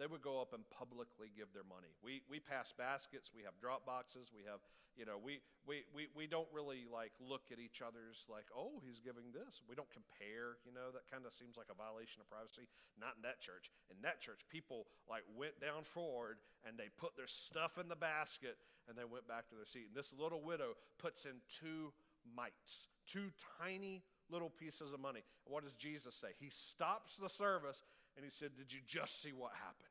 [0.00, 1.92] they would go up and publicly give their money.
[2.00, 4.64] We, we pass baskets, we have drop boxes, we have,
[4.96, 8.80] you know, we, we, we, we don't really like look at each other's like, oh,
[8.80, 9.60] he's giving this.
[9.68, 12.64] We don't compare, you know, that kind of seems like a violation of privacy.
[12.96, 13.68] Not in that church.
[13.92, 18.00] In that church, people like went down forward and they put their stuff in the
[18.00, 18.56] basket
[18.88, 19.92] and they went back to their seat.
[19.92, 21.92] And this little widow puts in two
[22.24, 23.28] mites, two
[23.60, 24.00] tiny
[24.32, 25.20] little pieces of money.
[25.44, 26.32] What does Jesus say?
[26.40, 27.84] He stops the service
[28.16, 29.89] and he said, Did you just see what happened?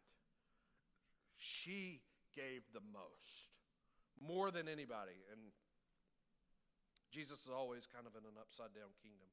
[1.39, 2.03] She
[2.35, 3.49] gave the most,
[4.19, 5.17] more than anybody.
[5.31, 5.39] And
[7.09, 9.31] Jesus is always kind of in an upside down kingdom.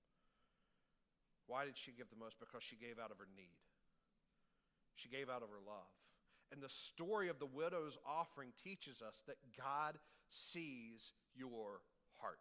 [1.46, 2.38] Why did she give the most?
[2.38, 3.60] Because she gave out of her need,
[4.94, 5.90] she gave out of her love.
[6.52, 9.98] And the story of the widow's offering teaches us that God
[10.30, 11.82] sees your
[12.20, 12.38] heart.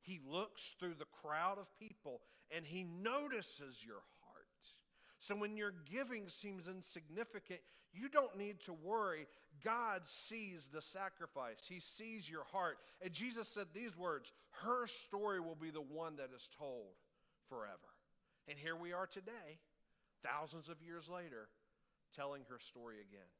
[0.00, 4.02] He looks through the crowd of people and he notices your
[5.22, 7.60] so when your giving seems insignificant,
[7.94, 9.26] you don't need to worry.
[9.64, 12.78] God sees the sacrifice, He sees your heart.
[13.00, 14.32] And Jesus said these words
[14.62, 16.98] Her story will be the one that is told
[17.48, 17.94] forever.
[18.48, 19.60] And here we are today,
[20.24, 21.46] thousands of years later,
[22.16, 23.30] telling her story again.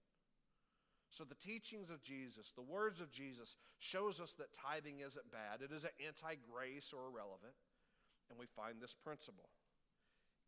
[1.10, 5.60] So the teachings of Jesus, the words of Jesus, shows us that tithing isn't bad.
[5.60, 7.52] It isn't anti-grace or irrelevant.
[8.30, 9.50] And we find this principle.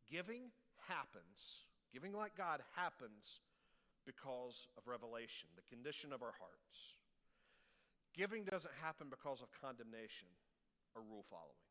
[0.08, 0.48] Giving
[0.88, 3.40] happens, giving like God happens
[4.04, 6.76] because of revelation, the condition of our hearts.
[8.12, 10.30] Giving doesn't happen because of condemnation
[10.94, 11.66] or rule following.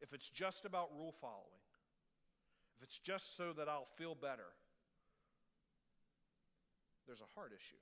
[0.00, 1.62] If it's just about rule following,
[2.80, 4.56] if it's just so that I'll feel better,
[7.06, 7.78] there's a heart issue.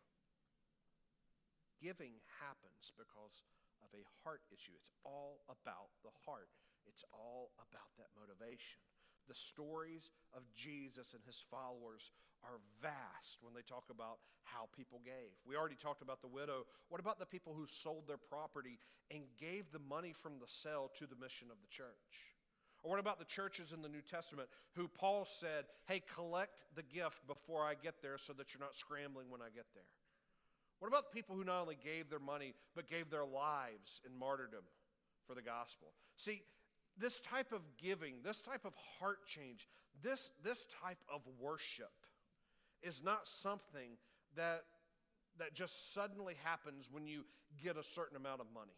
[1.79, 3.47] Giving happens because
[3.87, 4.75] of a heart issue.
[4.75, 6.51] It's all about the heart,
[6.91, 8.83] it's all about that motivation
[9.29, 12.11] the stories of Jesus and his followers
[12.45, 15.35] are vast when they talk about how people gave.
[15.47, 16.65] We already talked about the widow.
[16.89, 18.79] What about the people who sold their property
[19.11, 22.35] and gave the money from the sale to the mission of the church?
[22.83, 26.87] Or what about the churches in the New Testament who Paul said, hey, collect the
[26.87, 29.91] gift before I get there so that you're not scrambling when I get there?
[30.79, 34.17] What about the people who not only gave their money, but gave their lives in
[34.17, 34.63] martyrdom
[35.27, 35.89] for the gospel?
[36.17, 36.43] See,
[37.01, 39.69] this type of giving, this type of heart change,
[40.03, 41.93] this, this type of worship
[42.83, 43.99] is not something
[44.37, 44.65] that,
[45.39, 47.25] that just suddenly happens when you
[47.63, 48.77] get a certain amount of money.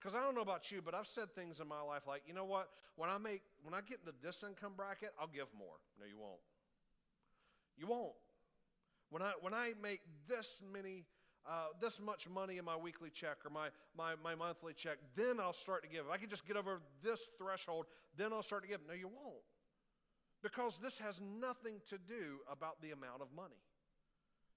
[0.00, 2.32] Because I don't know about you, but I've said things in my life like, you
[2.32, 2.70] know what?
[2.96, 5.76] When I make, when I get into this income bracket, I'll give more.
[5.98, 6.40] No, you won't.
[7.76, 8.12] You won't.
[9.10, 11.04] When I when I make this many
[11.48, 15.40] uh, this much money in my weekly check or my, my, my monthly check, then
[15.40, 16.06] I'll start to give.
[16.06, 18.80] If I can just get over this threshold, then I'll start to give.
[18.86, 19.44] No, you won't.
[20.42, 23.60] Because this has nothing to do about the amount of money.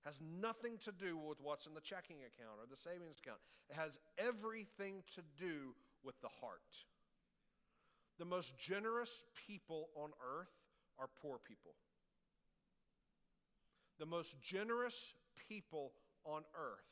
[0.05, 3.39] Has nothing to do with what's in the checking account or the savings account.
[3.69, 6.59] It has everything to do with the heart.
[8.19, 9.09] The most generous
[9.47, 10.51] people on earth
[10.99, 11.71] are poor people.
[13.99, 14.95] The most generous
[15.49, 15.93] people
[16.25, 16.89] on earth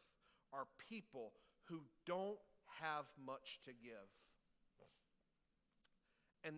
[0.53, 1.33] are people
[1.65, 2.39] who don't
[2.81, 4.09] have much to give.
[6.43, 6.57] And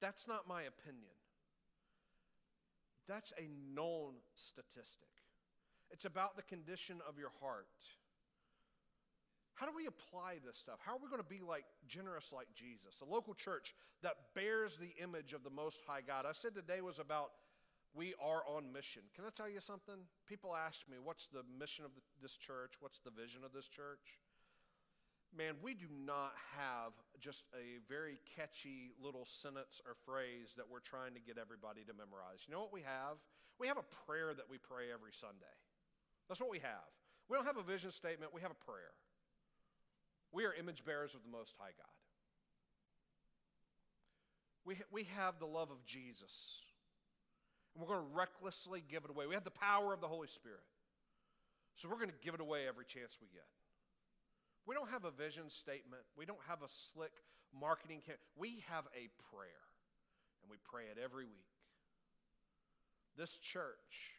[0.00, 1.16] that's not my opinion.
[3.08, 5.08] That's a known statistic.
[5.90, 7.66] It's about the condition of your heart.
[9.54, 10.78] How do we apply this stuff?
[10.84, 13.00] How are we going to be like generous like Jesus?
[13.02, 16.24] A local church that bears the image of the Most High God.
[16.26, 17.30] I said today was about
[17.94, 19.02] we are on mission.
[19.14, 20.08] Can I tell you something?
[20.26, 22.80] People ask me, what's the mission of this church?
[22.80, 24.20] What's the vision of this church?
[25.36, 30.84] Man, we do not have just a very catchy little sentence or phrase that we're
[30.84, 32.44] trying to get everybody to memorize.
[32.44, 33.16] You know what we have?
[33.60, 35.56] We have a prayer that we pray every Sunday.
[36.28, 36.88] That's what we have.
[37.28, 38.92] We don't have a vision statement, we have a prayer.
[40.32, 41.96] We are image bearers of the Most High God.
[44.64, 46.32] We, we have the love of Jesus.
[47.74, 49.26] And we're going to recklessly give it away.
[49.26, 50.64] We have the power of the Holy Spirit.
[51.76, 53.48] So we're going to give it away every chance we get.
[54.66, 56.02] We don't have a vision statement.
[56.16, 57.12] We don't have a slick
[57.50, 58.22] marketing campaign.
[58.36, 59.66] We have a prayer,
[60.42, 61.52] and we pray it every week.
[63.16, 64.14] This church,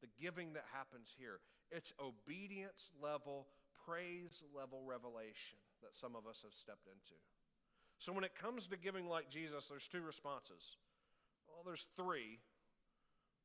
[0.00, 3.48] the giving that happens here, it's obedience level,
[3.84, 7.16] praise level revelation that some of us have stepped into.
[7.98, 10.78] So when it comes to giving like Jesus, there's two responses.
[11.58, 12.38] Well, there's three.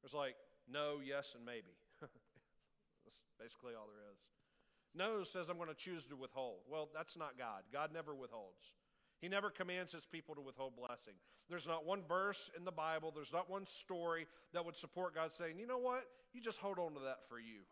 [0.06, 0.36] There's like
[0.70, 1.74] no, yes, and maybe.
[1.98, 4.22] That's basically all there is.
[4.94, 6.62] No says, I'm going to choose to withhold.
[6.70, 7.66] Well, that's not God.
[7.74, 8.78] God never withholds.
[9.22, 11.18] He never commands his people to withhold blessing.
[11.50, 15.34] There's not one verse in the Bible, there's not one story that would support God
[15.34, 16.06] saying, you know what?
[16.32, 17.66] You just hold on to that for you.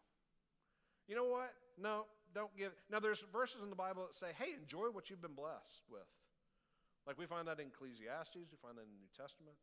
[1.07, 1.53] You know what?
[1.77, 2.71] No, don't give.
[2.89, 6.09] Now, there's verses in the Bible that say, hey, enjoy what you've been blessed with.
[7.05, 9.57] Like we find that in Ecclesiastes, we find that in the New Testament.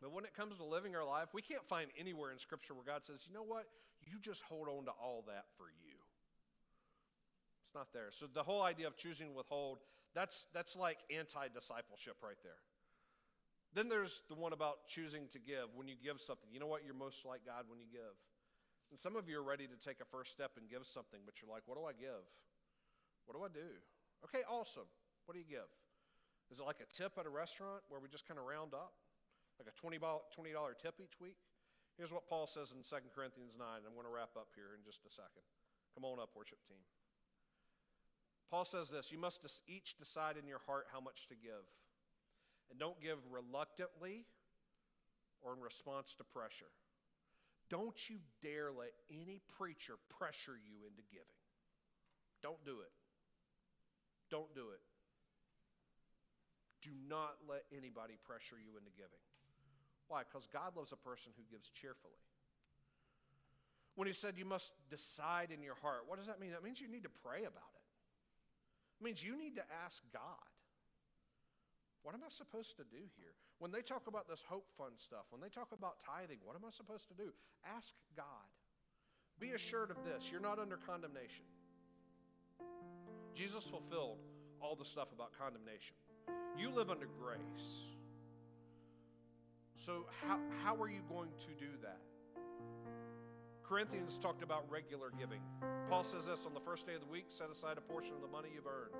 [0.00, 2.84] But when it comes to living our life, we can't find anywhere in Scripture where
[2.84, 3.68] God says, you know what?
[4.00, 5.96] You just hold on to all that for you.
[7.68, 8.08] It's not there.
[8.10, 9.78] So the whole idea of choosing to withhold,
[10.14, 12.64] that's, that's like anti-discipleship right there.
[13.76, 15.70] Then there's the one about choosing to give.
[15.76, 16.82] When you give something, you know what?
[16.82, 18.16] You're most like God when you give.
[18.90, 21.38] And some of you are ready to take a first step and give something, but
[21.38, 22.26] you're like, what do I give?
[23.28, 23.70] What do I do?
[24.26, 24.90] Okay, awesome.
[25.28, 25.70] What do you give?
[26.50, 28.90] Is it like a tip at a restaurant where we just kind of round up?
[29.60, 30.00] Like a $20,
[30.80, 31.36] tip each week?
[32.00, 33.60] Here's what Paul says in 2 Corinthians 9.
[33.60, 35.44] I'm going to wrap up here in just a second.
[35.92, 36.80] Come on up, worship team.
[38.48, 41.68] Paul says this You must each decide in your heart how much to give.
[42.72, 44.24] And don't give reluctantly
[45.44, 46.72] or in response to pressure.
[47.68, 51.38] Don't you dare let any preacher pressure you into giving.
[52.40, 52.94] Don't do it.
[54.32, 54.80] Don't do it.
[56.80, 59.20] Do not let anybody pressure you into giving.
[60.10, 60.26] Why?
[60.26, 62.18] Because God loves a person who gives cheerfully.
[63.94, 66.50] When he said you must decide in your heart, what does that mean?
[66.50, 67.86] That means you need to pray about it.
[68.98, 70.50] It means you need to ask God,
[72.02, 73.34] what am I supposed to do here?
[73.62, 76.66] When they talk about this hope fund stuff, when they talk about tithing, what am
[76.66, 77.30] I supposed to do?
[77.62, 78.50] Ask God.
[79.38, 81.46] Be assured of this you're not under condemnation.
[83.36, 84.18] Jesus fulfilled
[84.60, 85.94] all the stuff about condemnation.
[86.58, 87.89] You live under grace.
[89.84, 91.98] So, how, how are you going to do that?
[93.64, 95.40] Corinthians talked about regular giving.
[95.88, 98.20] Paul says this on the first day of the week set aside a portion of
[98.20, 98.92] the money you've earned.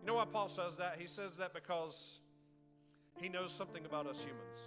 [0.00, 0.96] You know why Paul says that?
[0.98, 2.20] He says that because
[3.20, 4.58] he knows something about us humans.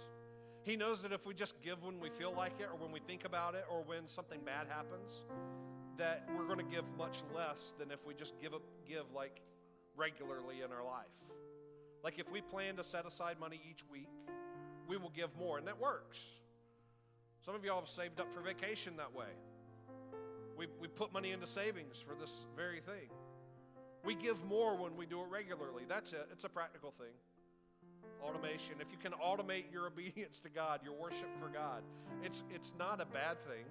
[0.64, 3.00] He knows that if we just give when we feel like it, or when we
[3.00, 5.24] think about it, or when something bad happens,
[5.98, 8.58] that we're going to give much less than if we just give, a,
[8.88, 9.40] give like
[9.96, 11.06] regularly in our life.
[12.02, 14.08] Like if we plan to set aside money each week,
[14.88, 16.18] we will give more, and that works.
[17.44, 19.32] Some of y'all have saved up for vacation that way.
[20.56, 23.10] We, we put money into savings for this very thing.
[24.04, 25.84] We give more when we do it regularly.
[25.88, 26.28] That's it.
[26.32, 27.14] It's a practical thing.
[28.22, 28.74] Automation.
[28.80, 31.82] If you can automate your obedience to God, your worship for God,
[32.22, 33.64] it's, it's not a bad thing.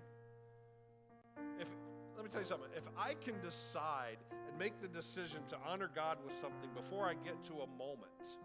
[1.60, 1.68] If,
[2.16, 2.70] let me tell you something.
[2.76, 4.18] If I can decide
[4.50, 8.36] and make the decision to honor God with something before I get to a moment,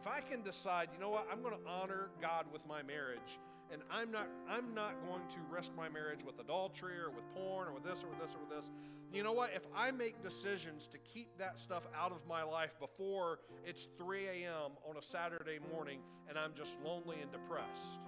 [0.00, 3.38] if I can decide, you know what, I'm going to honor God with my marriage,
[3.70, 7.68] and I'm not I'm not going to risk my marriage with adultery or with porn
[7.68, 8.70] or with this or with this or with this.
[9.12, 9.50] You know what?
[9.54, 14.26] If I make decisions to keep that stuff out of my life before it's 3
[14.26, 14.72] a.m.
[14.88, 15.98] on a Saturday morning
[16.28, 18.00] and I'm just lonely and depressed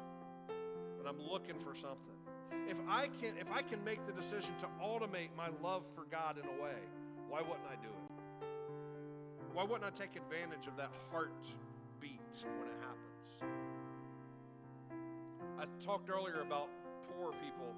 [0.98, 2.16] and I'm looking for something.
[2.68, 6.38] If I can if I can make the decision to automate my love for God
[6.38, 6.80] in a way,
[7.28, 8.12] why wouldn't I do it?
[9.52, 10.90] Why wouldn't I take advantage of that
[12.02, 12.20] heartbeat
[12.58, 13.32] when it happens?
[15.58, 16.68] I talked earlier about
[17.16, 17.74] poor people.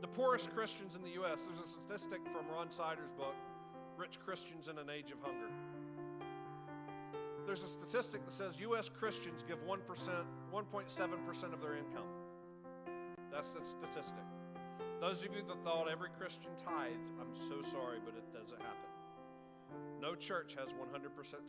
[0.00, 3.34] The poorest Christians in the U.S., there's a statistic from Ron Sider's book,
[3.96, 5.50] Rich Christians in an Age of Hunger.
[7.46, 8.88] There's a statistic that says U.S.
[8.88, 12.10] Christians give 1%, 1.7% of their income.
[13.32, 14.26] That's the statistic.
[15.00, 18.90] Those of you that thought every Christian tithed, I'm so sorry, but it doesn't happen.
[20.00, 20.78] No church has 100%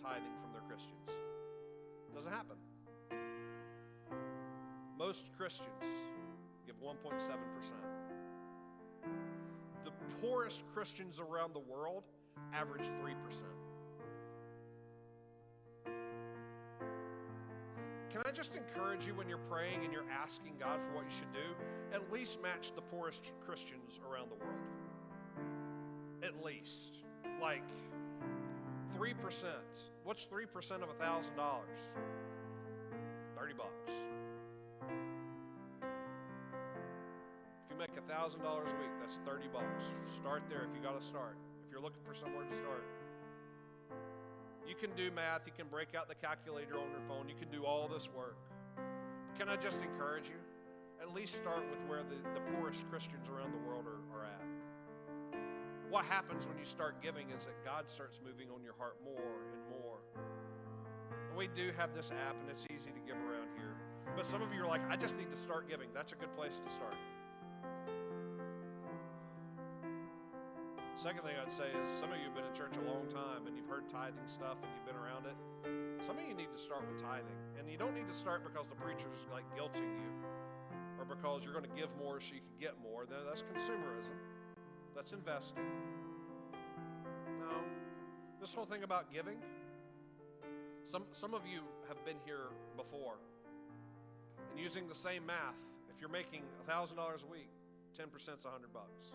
[0.01, 1.09] tithing from their Christians.
[2.13, 2.57] Doesn't happen.
[4.97, 5.67] Most Christians
[6.65, 7.37] give 1.7%.
[9.83, 9.91] The
[10.21, 12.03] poorest Christians around the world
[12.53, 13.15] average 3%.
[18.09, 21.17] Can I just encourage you when you're praying and you're asking God for what you
[21.17, 24.59] should do, at least match the poorest Christians around the world?
[26.23, 26.91] At least.
[27.41, 27.63] Like
[29.03, 29.11] 3%.
[30.05, 30.47] What's 3%
[30.79, 31.27] of $1,000?
[33.35, 33.91] 30 bucks.
[37.65, 39.83] If you make $1,000 a week, that's 30 bucks.
[40.21, 41.35] Start there if you got to start.
[41.65, 42.85] If you're looking for somewhere to start.
[44.65, 47.51] You can do math, you can break out the calculator on your phone, you can
[47.51, 48.37] do all this work.
[49.37, 50.39] Can I just encourage you?
[51.01, 54.52] At least start with where the, the poorest Christians around the world are, are at.
[55.93, 59.45] What happens when you start giving is that God starts moving on your heart more
[59.53, 60.01] and more.
[61.29, 63.77] And we do have this app, and it's easy to give around here.
[64.17, 65.93] But some of you are like, I just need to start giving.
[65.93, 66.97] That's a good place to start.
[70.97, 73.45] Second thing I'd say is some of you have been in church a long time
[73.45, 75.37] and you've heard tithing stuff and you've been around it.
[76.09, 77.37] Some of you need to start with tithing.
[77.61, 80.09] And you don't need to start because the preacher's like guilting you
[80.97, 83.05] or because you're going to give more so you can get more.
[83.05, 84.17] That's consumerism.
[84.95, 85.63] That's investing.
[87.39, 87.55] No.
[88.39, 89.37] This whole thing about giving,
[90.91, 93.15] some, some of you have been here before.
[94.51, 95.57] And using the same math,
[95.89, 97.49] if you're making $1,000 a week,
[97.97, 99.09] 10% is 100 bucks.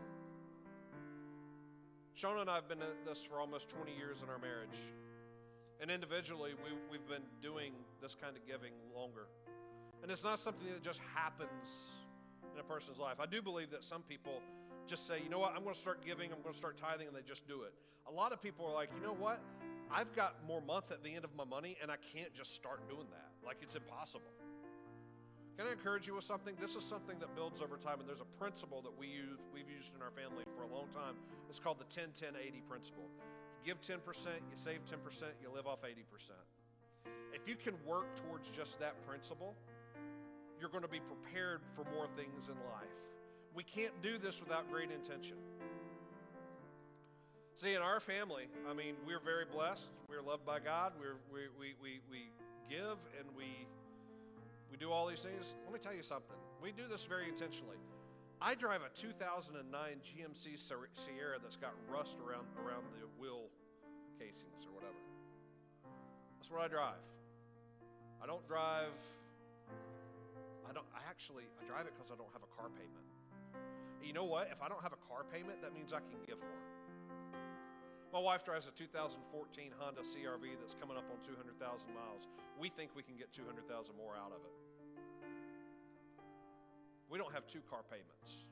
[2.18, 4.74] Shona and I have been at this for almost 20 years in our marriage.
[5.80, 7.70] And individually, we, we've been doing
[8.02, 9.30] this kind of giving longer.
[10.02, 11.94] And it's not something that just happens
[12.52, 13.20] in a person's life.
[13.20, 14.42] I do believe that some people
[14.88, 17.06] just say, you know what, I'm going to start giving, I'm going to start tithing,
[17.06, 17.72] and they just do it.
[18.08, 19.38] A lot of people are like, you know what,
[19.92, 22.88] I've got more month at the end of my money, and I can't just start
[22.88, 23.28] doing that.
[23.44, 24.32] Like, it's impossible.
[25.58, 26.54] Can I encourage you with something?
[26.60, 29.68] This is something that builds over time, and there's a principle that we use, we've
[29.68, 31.18] used in our family for a long time.
[31.50, 33.10] It's called the 10 10 80 principle.
[33.60, 34.96] You give 10%, you save 10%,
[35.42, 35.98] you live off 80%.
[37.34, 39.54] If you can work towards just that principle,
[40.60, 43.02] you're going to be prepared for more things in life.
[43.58, 45.34] We can't do this without great intention.
[47.58, 49.90] See, in our family, I mean, we're very blessed.
[50.06, 50.94] We're loved by God.
[50.94, 52.30] We're, we, we, we, we
[52.70, 53.66] give and we
[54.70, 55.58] we do all these things.
[55.66, 56.38] Let me tell you something.
[56.62, 57.82] We do this very intentionally.
[58.38, 63.50] I drive a 2009 GMC Sierra that's got rust around around the wheel
[64.22, 65.02] casings or whatever.
[66.38, 67.02] That's what I drive.
[68.22, 68.94] I don't drive.
[70.62, 70.86] I don't.
[70.94, 73.07] I actually I drive it because I don't have a car payment.
[74.02, 74.48] You know what?
[74.50, 76.62] If I don't have a car payment, that means I can give more.
[78.12, 79.20] My wife drives a 2014
[79.76, 81.60] Honda CRV that's coming up on 200,000
[81.92, 82.24] miles.
[82.56, 83.68] We think we can get 200,000
[84.00, 84.54] more out of it.
[87.10, 88.48] We don't have two car payments.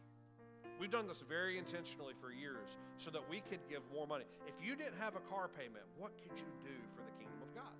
[0.76, 4.28] We've done this very intentionally for years so that we could give more money.
[4.44, 7.54] If you didn't have a car payment, what could you do for the kingdom of
[7.56, 7.76] God?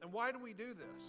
[0.00, 1.04] And why do we do this?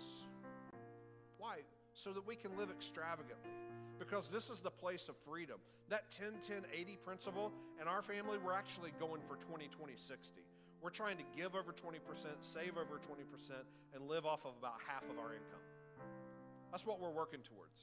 [1.38, 1.64] Why?
[1.94, 3.52] So that we can live extravagantly
[4.00, 5.58] because this is the place of freedom.
[5.90, 10.42] That 10 10 80 principle in our family, we're actually going for 20 20 60.
[10.82, 11.98] We're trying to give over 20%,
[12.42, 13.02] save over 20%,
[13.96, 15.66] and live off of about half of our income.
[16.70, 17.82] That's what we're working towards.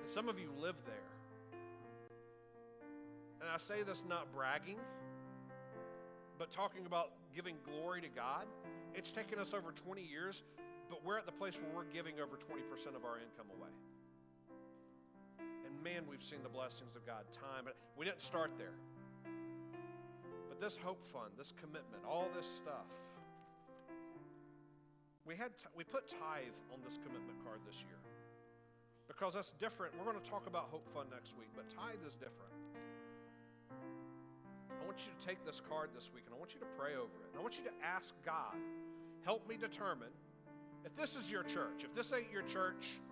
[0.00, 1.60] And some of you live there.
[3.40, 4.78] And I say this not bragging,
[6.38, 8.46] but talking about giving glory to God.
[8.96, 10.42] It's taken us over 20 years,
[10.90, 13.70] but we're at the place where we're giving over 20% of our income away
[15.82, 17.66] man, we've seen the blessings of God time.
[17.98, 18.78] We didn't start there.
[20.48, 22.86] But this hope fund, this commitment, all this stuff,
[25.26, 27.98] we, had t- we put tithe on this commitment card this year
[29.10, 29.94] because that's different.
[29.98, 32.54] We're going to talk about Hope Fund next week, but tithe is different.
[34.70, 36.94] I want you to take this card this week and I want you to pray
[36.94, 37.34] over it.
[37.34, 38.54] And I want you to ask God,
[39.26, 40.14] help me determine
[40.84, 41.82] if this is your church.
[41.86, 43.02] If this ain't your church,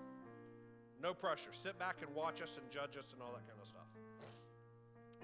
[1.03, 1.51] no pressure.
[1.53, 3.89] Sit back and watch us and judge us and all that kind of stuff.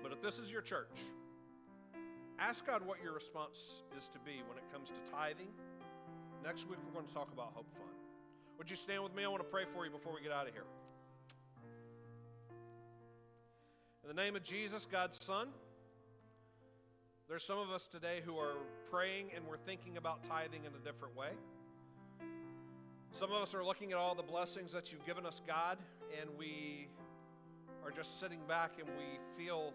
[0.02, 0.96] But if this is your church,
[2.38, 5.48] ask God what your response is to be when it comes to tithing.
[6.44, 7.90] Next week, we're going to talk about Hope Fund.
[8.58, 9.24] Would you stand with me?
[9.24, 10.64] I want to pray for you before we get out of here.
[14.02, 15.48] In the name of Jesus, God's Son,
[17.28, 18.54] there's some of us today who are
[18.90, 21.30] praying and we're thinking about tithing in a different way.
[23.18, 25.78] Some of us are looking at all the blessings that you've given us, God,
[26.20, 26.88] and we
[27.82, 29.72] are just sitting back and we feel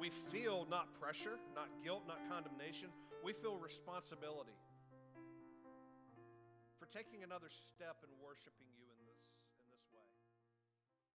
[0.00, 2.88] we feel not pressure, not guilt, not condemnation.
[3.22, 4.56] We feel responsibility
[6.80, 8.73] for taking another step in worshiping